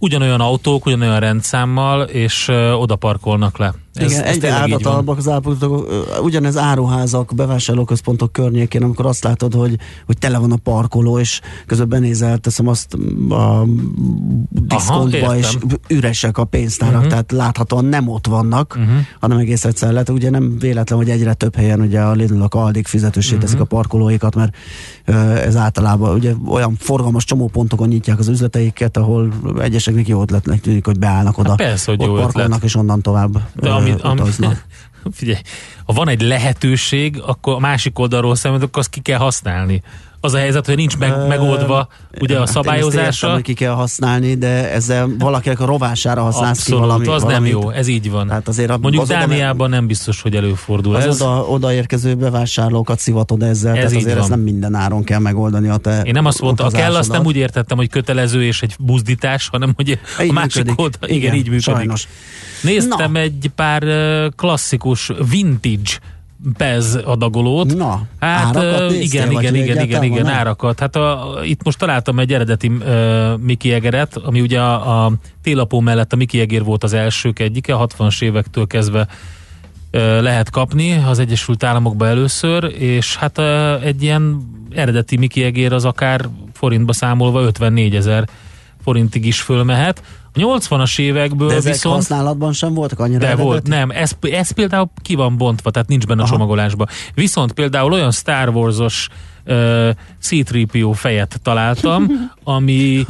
Ugyanolyan 0.03 0.41
autók, 0.41 0.86
ugyanolyan 0.86 1.19
rendszámmal, 1.19 2.01
és 2.01 2.47
ö, 2.47 2.71
oda 2.71 2.95
parkolnak 2.95 3.57
le. 3.57 3.73
Ez, 3.94 4.12
Igen, 4.12 4.24
egyre 4.24 4.48
így 4.48 4.54
van. 4.54 4.62
áldatalabbak 4.62 5.18
az 5.18 5.28
állapotok, 5.30 5.89
ugyanez 6.24 6.58
áruházak, 6.58 7.32
bevásárlóközpontok 7.36 8.32
környékén, 8.32 8.84
amikor 8.84 9.06
azt 9.06 9.24
látod, 9.24 9.54
hogy, 9.54 9.78
hogy 10.06 10.18
tele 10.18 10.38
van 10.38 10.52
a 10.52 10.56
parkoló, 10.56 11.20
és 11.20 11.42
közben 11.66 11.89
benézel, 11.89 12.38
teszem 12.38 12.68
azt 12.68 12.94
a 13.30 13.66
diszkontba, 14.50 15.38
és 15.38 15.54
értem. 15.54 15.70
üresek 15.88 16.38
a 16.38 16.44
pénztárak, 16.44 17.00
Mhm. 17.02 17.10
tehát 17.10 17.32
láthatóan 17.32 17.86
nem 17.86 18.08
ott 18.08 18.28
vannak, 18.28 18.76
Mhm. 18.78 18.88
hanem 19.20 19.38
egész 19.38 19.66
egyszerűen 19.66 19.94
lehet. 19.94 20.10
Ugye 20.10 20.30
nem 20.30 20.58
véletlen, 20.60 20.98
hogy 21.00 21.10
egyre 21.10 21.34
több 21.34 21.56
helyen 21.56 21.82
ugye 21.82 22.02
a 22.02 22.12
Lidl, 22.12 22.42
a 22.42 22.48
Aldik 22.50 22.88
fizetősé 22.88 23.36
teszik 23.36 23.54
Mhm. 23.56 23.62
a 23.64 23.66
parkolóikat, 23.66 24.36
mert 24.36 24.56
ez 25.46 25.56
általában 25.56 26.16
ugye 26.16 26.34
olyan 26.48 26.76
forgalmas 26.80 27.24
csomópontokon 27.24 27.88
nyitják 27.88 28.20
az 28.20 28.28
üzleteiket, 28.28 28.98
ahol 28.98 29.30
egyeseknek 29.60 30.08
jó 30.08 30.22
ötletnek 30.22 30.60
tűnik, 30.62 30.86
hogy 30.86 31.00
beállnak 31.00 31.38
oda. 31.38 31.50
Hát 31.50 31.58
persze, 31.58 31.92
hogy 31.92 32.00
ott 32.02 32.08
jó 32.08 32.14
parkolnak, 32.14 32.48
ötlet. 32.52 32.64
és 32.64 32.76
onnan 32.76 33.02
tovább 33.02 33.42
De 33.56 33.70
ami, 33.82 33.93
ami, 34.01 34.21
figyelj, 35.11 35.39
ha 35.86 35.93
van 35.93 36.09
egy 36.09 36.21
lehetőség, 36.21 37.21
akkor 37.25 37.53
a 37.53 37.59
másik 37.59 37.99
oldalról 37.99 38.36
szemben, 38.36 38.61
akkor 38.61 38.79
azt 38.79 38.89
ki 38.89 38.99
kell 39.01 39.17
használni. 39.19 39.82
Az 40.23 40.34
a 40.34 40.38
helyzet, 40.38 40.65
hogy 40.65 40.75
nincs 40.75 40.97
meg, 40.97 41.27
megoldva 41.27 41.88
ugye 42.19 42.36
a 42.36 42.39
Hát 42.39 42.47
én 42.55 42.55
ezt 42.55 42.55
értem, 42.55 42.63
szabályozása. 42.63 43.32
hogy 43.34 43.41
ki 43.41 43.53
kell 43.53 43.73
használni, 43.73 44.36
de 44.36 44.71
ezzel 44.71 45.09
valakinek 45.19 45.59
a 45.59 45.65
rovására 45.65 46.21
használsz 46.23 46.57
Abszolút, 46.57 46.82
ki 46.84 46.88
valami. 46.88 47.07
az 47.07 47.21
nem 47.21 47.27
valamit. 47.29 47.51
jó, 47.51 47.69
ez 47.69 47.88
így 47.88 48.11
van. 48.11 48.29
Hát 48.29 48.47
azért 48.47 48.69
a, 48.69 48.77
Mondjuk 48.77 49.03
az 49.03 49.09
oda- 49.09 49.19
Dániában 49.19 49.69
nem 49.69 49.88
biztos, 49.88 50.21
hogy 50.21 50.36
előfordul 50.36 50.95
Az 50.95 51.05
ez. 51.05 51.21
oda, 51.21 51.41
odaérkező 51.45 52.15
bevásárlókat 52.15 52.99
szivatod 52.99 53.41
ezzel, 53.43 53.71
Ez 53.71 53.77
tehát 53.77 53.95
azért 53.95 54.13
van. 54.13 54.17
ezt 54.21 54.29
nem 54.29 54.39
minden 54.39 54.75
áron 54.75 55.03
kell 55.03 55.19
megoldani 55.19 55.67
a 55.67 55.77
te 55.77 56.01
Én 56.01 56.13
nem 56.13 56.25
azt 56.25 56.41
mondtam, 56.41 56.65
a 56.65 56.69
kell, 56.69 56.95
azt 56.95 57.11
nem 57.11 57.25
úgy 57.25 57.36
értettem, 57.36 57.77
hogy 57.77 57.89
kötelező 57.89 58.43
és 58.43 58.61
egy 58.61 58.75
buzdítás, 58.79 59.47
hanem 59.47 59.73
hogy 59.75 59.99
a 60.17 60.21
Így 60.21 60.32
másik 60.32 60.55
működik. 60.55 60.79
oldal, 60.79 61.09
igen, 61.09 61.21
Igen, 61.21 61.34
így 61.34 61.49
működik. 61.49 61.61
sajnos. 61.75 62.07
Néztem 62.64 63.16
egy 63.16 63.51
pár 63.55 63.84
klasszikus 64.36 65.12
vintage 65.30 65.99
Pez 66.57 66.95
adagolót. 66.95 67.76
Na, 67.76 68.07
hát 68.20 68.55
árakat 68.57 68.80
ö, 68.80 68.89
néztél, 68.89 69.22
igen, 69.22 69.32
igen, 69.32 69.55
igen, 69.55 69.84
igen, 69.84 70.03
igen, 70.03 70.24
van-e? 70.24 70.36
árakat. 70.36 70.80
Hát 70.80 70.95
a, 70.95 71.39
itt 71.43 71.64
most 71.64 71.78
találtam 71.78 72.20
egy 72.20 72.34
eredeti 72.34 72.68
uh, 72.68 73.38
Miki 73.38 73.74
Egeret, 73.74 74.18
ami 74.18 74.41
ugye 74.41 74.59
a, 74.59 75.05
a 75.05 75.12
télapó 75.43 75.80
mellett 75.80 76.14
a 76.14 76.16
Miki 76.16 76.39
Egér 76.39 76.64
volt 76.64 76.84
az 76.84 76.93
elsők 76.93 77.39
egyike, 77.39 77.74
a 77.74 77.88
60-as 77.88 78.22
évektől 78.22 78.68
kezdve 78.68 79.07
ö, 79.91 80.22
lehet 80.22 80.49
kapni 80.49 81.03
az 81.07 81.20
Egyesült 81.20 81.64
Államokba 81.64 82.07
először, 82.07 82.64
és 82.78 83.16
hát 83.16 83.38
ö, 83.38 83.80
egy 83.80 84.03
ilyen 84.03 84.41
eredeti 84.76 85.18
Miki 85.18 85.43
Egér 85.43 85.74
az 85.74 85.86
akár 85.86 86.30
forintba 86.53 86.93
számolva 86.93 87.41
54 87.41 87.95
ezer 87.95 88.28
forintig 88.84 89.26
is 89.26 89.41
fölmehet. 89.41 90.01
A 90.34 90.39
80-as 90.39 90.99
évekből 90.99 91.47
De 91.47 91.55
ezek 91.55 91.73
viszont... 91.73 91.95
használatban 91.95 92.53
sem 92.53 92.73
voltak 92.73 92.99
annyira 92.99 93.19
De 93.19 93.25
eredeti? 93.25 93.47
volt, 93.47 93.67
nem, 93.67 93.89
ez, 93.89 94.11
ez 94.21 94.51
például 94.51 94.89
ki 95.01 95.15
van 95.15 95.38
bontva, 95.38 95.71
tehát 95.71 95.88
nincs 95.88 96.05
benne 96.05 96.23
a 96.23 96.25
csomagolásban. 96.25 96.88
Viszont 97.13 97.51
például 97.51 97.91
olyan 97.91 98.11
Star 98.11 98.49
Wars-os 98.49 99.07
uh, 99.45 99.89
C-3PO 100.21 100.91
fejet 100.93 101.39
találtam, 101.43 102.07
ami 102.43 103.05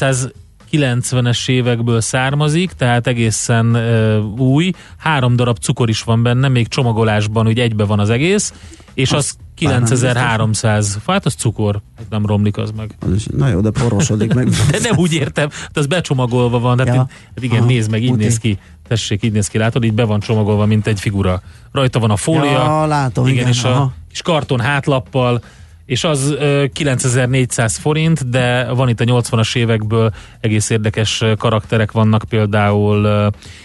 Az 0.00 0.30
tök 0.70 0.80
jó 0.80 0.80
lehet. 0.80 0.98
1990-es 1.04 1.48
évekből 1.48 2.00
származik, 2.00 2.72
tehát 2.72 3.06
egészen 3.06 3.66
uh, 3.76 4.40
új. 4.40 4.70
Három 4.96 5.36
darab 5.36 5.58
cukor 5.58 5.88
is 5.88 6.02
van 6.02 6.22
benne, 6.22 6.48
még 6.48 6.68
csomagolásban, 6.68 7.46
úgy 7.46 7.58
egybe 7.58 7.84
van 7.84 7.98
az 8.00 8.10
egész, 8.10 8.52
és 8.94 9.12
az, 9.12 9.16
Az 9.18 9.36
bár 9.64 9.72
nem 9.72 9.84
9300. 9.84 10.98
Hát 11.06 11.26
az 11.26 11.34
cukor, 11.34 11.80
nem 12.10 12.26
romlik 12.26 12.56
az 12.56 12.70
meg. 12.76 12.94
Az 13.00 13.14
is- 13.14 13.26
Na 13.26 13.48
jó, 13.48 13.60
de 13.60 13.70
porosodik 13.70 14.34
meg. 14.34 14.48
De 14.70 14.78
nem 14.82 14.96
úgy 14.96 15.12
értem, 15.12 15.48
de 15.72 15.80
az 15.80 15.86
becsomagolva 15.86 16.58
van, 16.58 16.76
tehát 16.76 16.94
Ja. 16.94 17.00
hát 17.34 17.44
igen, 17.44 17.58
Aha, 17.58 17.66
nézd 17.66 17.90
meg, 17.90 18.02
így 18.02 18.10
muti. 18.10 18.22
néz 18.22 18.38
ki. 18.38 18.58
Tessék, 18.88 19.22
így 19.22 19.32
néz 19.32 19.48
ki, 19.48 19.58
látod, 19.58 19.84
így 19.84 19.92
be 19.94 20.04
van 20.04 20.20
csomagolva, 20.20 20.66
mint 20.66 20.86
egy 20.86 21.00
figura. 21.00 21.42
Rajta 21.72 21.98
van 21.98 22.10
a 22.10 22.16
fólia. 22.16 22.50
Ja, 22.50 22.86
látom, 22.86 23.26
igen, 23.26 23.48
és, 23.48 23.62
aha. 23.62 23.80
a, 23.80 23.92
és 24.10 24.22
karton 24.22 24.60
hátlappal, 24.60 25.42
és 25.88 26.04
az 26.04 26.34
ö, 26.38 26.64
9400 26.72 27.76
forint, 27.76 28.28
de 28.28 28.72
van 28.72 28.88
itt 28.88 29.00
a 29.00 29.04
80-as 29.04 29.56
évekből 29.56 30.12
egész 30.40 30.70
érdekes 30.70 31.24
karakterek 31.38 31.92
vannak 31.92 32.24
például. 32.28 33.02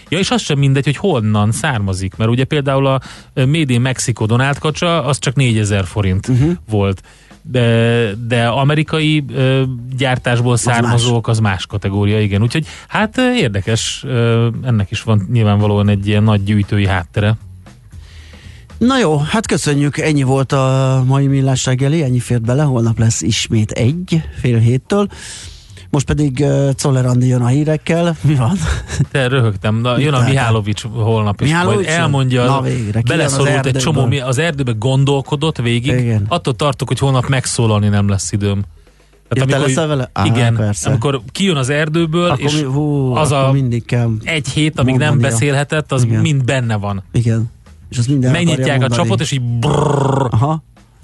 Ja, 0.08 0.18
és 0.18 0.30
az 0.30 0.42
sem 0.42 0.58
mindegy, 0.58 0.84
hogy 0.84 0.96
honnan 0.96 1.52
származik, 1.52 2.16
mert 2.16 2.30
ugye 2.30 2.44
például 2.44 2.86
a 2.86 3.00
in 3.50 3.80
Mexico 3.80 4.26
Donald 4.26 4.58
kacsa, 4.58 5.04
az 5.04 5.18
csak 5.18 5.34
4000 5.34 5.84
forint 5.84 6.28
uh-huh. 6.28 6.52
volt. 6.68 7.02
De, 7.42 8.10
de 8.26 8.46
amerikai 8.46 9.24
gyártásból 9.96 10.56
származók 10.56 11.28
az 11.28 11.38
más 11.38 11.66
kategória, 11.66 12.20
igen. 12.20 12.42
Úgyhogy 12.42 12.66
hát 12.88 13.16
érdekes, 13.36 14.04
ennek 14.62 14.90
is 14.90 15.02
van 15.02 15.28
nyilvánvalóan 15.32 15.88
egy 15.88 16.06
ilyen 16.06 16.22
nagy 16.22 16.44
gyűjtői 16.44 16.86
háttere. 16.86 17.36
Na 18.86 18.98
jó, 18.98 19.16
hát 19.18 19.46
köszönjük, 19.46 19.98
ennyi 19.98 20.22
volt 20.22 20.52
a 20.52 21.02
mai 21.06 21.26
millás 21.26 21.64
reggeli, 21.64 22.02
ennyi 22.02 22.18
fért 22.18 22.42
bele, 22.42 22.62
holnap 22.62 22.98
lesz 22.98 23.20
ismét 23.22 23.70
egy, 23.70 24.22
fél 24.40 24.58
héttől. 24.58 25.06
Most 25.90 26.06
pedig 26.06 26.38
uh, 26.40 26.70
Czoller 26.72 27.06
Andi 27.06 27.26
jön 27.26 27.40
a 27.42 27.46
hírekkel. 27.46 28.16
Mi 28.20 28.34
van? 28.34 28.56
Te 29.10 29.28
röhögtem. 29.28 29.74
Na, 29.80 29.98
jön 29.98 30.12
a 30.12 30.16
Tehát- 30.16 30.30
Mihálovics 30.32 30.82
holnap 30.82 31.40
is. 31.40 31.46
Mihálovics 31.46 31.86
Majd 31.86 31.98
elmondja, 31.98 32.44
Na 32.44 32.60
végre, 32.60 33.00
beleszorult 33.06 33.66
egy 33.66 33.76
csomó, 33.76 34.08
az 34.24 34.38
erdőbe 34.38 34.72
gondolkodott 34.78 35.56
végig. 35.58 35.98
Igen. 36.00 36.24
Attól 36.28 36.54
tartok, 36.56 36.88
hogy 36.88 36.98
holnap 36.98 37.28
megszólalni 37.28 37.88
nem 37.88 38.08
lesz 38.08 38.32
időm. 38.32 38.62
Ja, 39.30 39.44
te 39.44 39.58
leszel 39.58 39.86
vele? 39.86 40.10
Á, 40.12 40.24
igen, 40.26 40.56
persze. 40.56 40.88
amikor 40.88 41.20
kijön 41.32 41.56
az 41.56 41.68
erdőből, 41.68 42.30
Akkor, 42.30 42.44
és 42.44 42.54
mi, 42.54 42.62
hú, 42.62 43.14
az 43.14 43.32
a 43.32 43.50
mindig 43.52 43.84
kell. 43.84 44.10
egy 44.22 44.48
hét, 44.48 44.78
amíg 44.78 44.96
nem 44.96 45.08
mondania. 45.08 45.30
beszélhetett, 45.30 45.92
az 45.92 46.02
Igen. 46.04 46.20
mind 46.20 46.44
benne 46.44 46.76
van. 46.76 47.02
Igen. 47.12 47.50
És 47.94 48.00
azt 48.00 48.08
minden 48.08 48.30
Megnyitják 48.30 48.82
a 48.82 48.88
csapot, 48.88 49.20
és 49.20 49.30
így 49.30 49.42
brrrr. 49.42 50.26
Aha. 50.30 50.62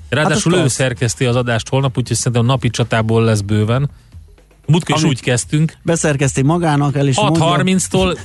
Ráadásul 0.08 0.54
Hát 0.54 0.64
ő 0.64 0.68
szerkeszti 0.68 1.24
az 1.24 1.36
adást 1.36 1.68
holnap, 1.68 1.98
úgyhogy 1.98 2.16
szerintem 2.16 2.44
napi 2.44 2.70
csatából 2.70 3.24
lesz 3.24 3.40
bőven. 3.40 3.90
Múltkor 4.66 4.96
is 4.96 5.02
úgy 5.02 5.20
kezdtünk. 5.20 5.76
Beszerkezti 5.82 6.42
magának, 6.42 6.96
el 6.96 7.06
is 7.06 7.16
mondja. 7.16 7.44
6.30-tól 7.44 8.18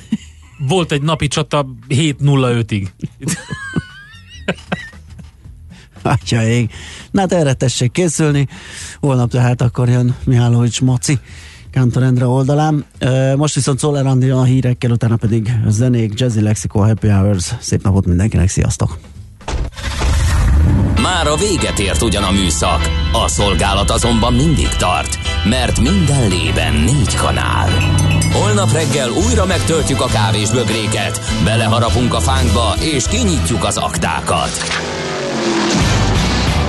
volt 0.67 0.91
egy 0.91 1.01
napi 1.01 1.27
csata 1.27 1.65
7.05-ig. 1.89 2.87
Atya 6.01 6.43
ég. 6.43 6.71
Na 7.11 7.19
hát 7.19 7.33
erre 7.33 7.53
tessék 7.53 7.91
készülni. 7.91 8.47
Holnap 8.99 9.29
tehát 9.29 9.61
akkor 9.61 9.89
jön 9.89 10.15
Mihálovics 10.23 10.81
Maci 10.81 11.19
Kántor 11.75 12.03
Endre 12.03 12.27
oldalán. 12.27 12.85
Most 13.35 13.55
viszont 13.55 13.79
Szoller 13.79 14.05
Andi 14.05 14.29
a 14.29 14.43
hírekkel, 14.43 14.91
utána 14.91 15.15
pedig 15.15 15.51
zenék, 15.67 16.19
Jazzy 16.19 16.41
Lexico, 16.41 16.79
Happy 16.79 17.07
Hours. 17.07 17.53
Szép 17.59 17.83
napot 17.83 18.05
mindenkinek, 18.05 18.49
sziasztok! 18.49 18.97
Már 21.01 21.27
a 21.27 21.35
véget 21.35 21.79
ért 21.79 22.01
ugyan 22.01 22.23
a 22.23 22.31
műszak, 22.31 22.81
a 23.11 23.27
szolgálat 23.27 23.89
azonban 23.89 24.33
mindig 24.33 24.67
tart, 24.67 25.17
mert 25.49 25.79
minden 25.79 26.29
lében 26.29 26.73
négy 26.73 27.15
kanál. 27.15 27.69
Holnap 28.33 28.71
reggel 28.71 29.09
újra 29.27 29.45
megtöltjük 29.45 30.01
a 30.01 30.07
kávés 30.07 30.49
bögréket, 30.49 31.19
beleharapunk 31.43 32.13
a 32.13 32.19
fánkba 32.19 32.73
és 32.79 33.07
kinyitjuk 33.07 33.63
az 33.63 33.77
aktákat. 33.77 34.51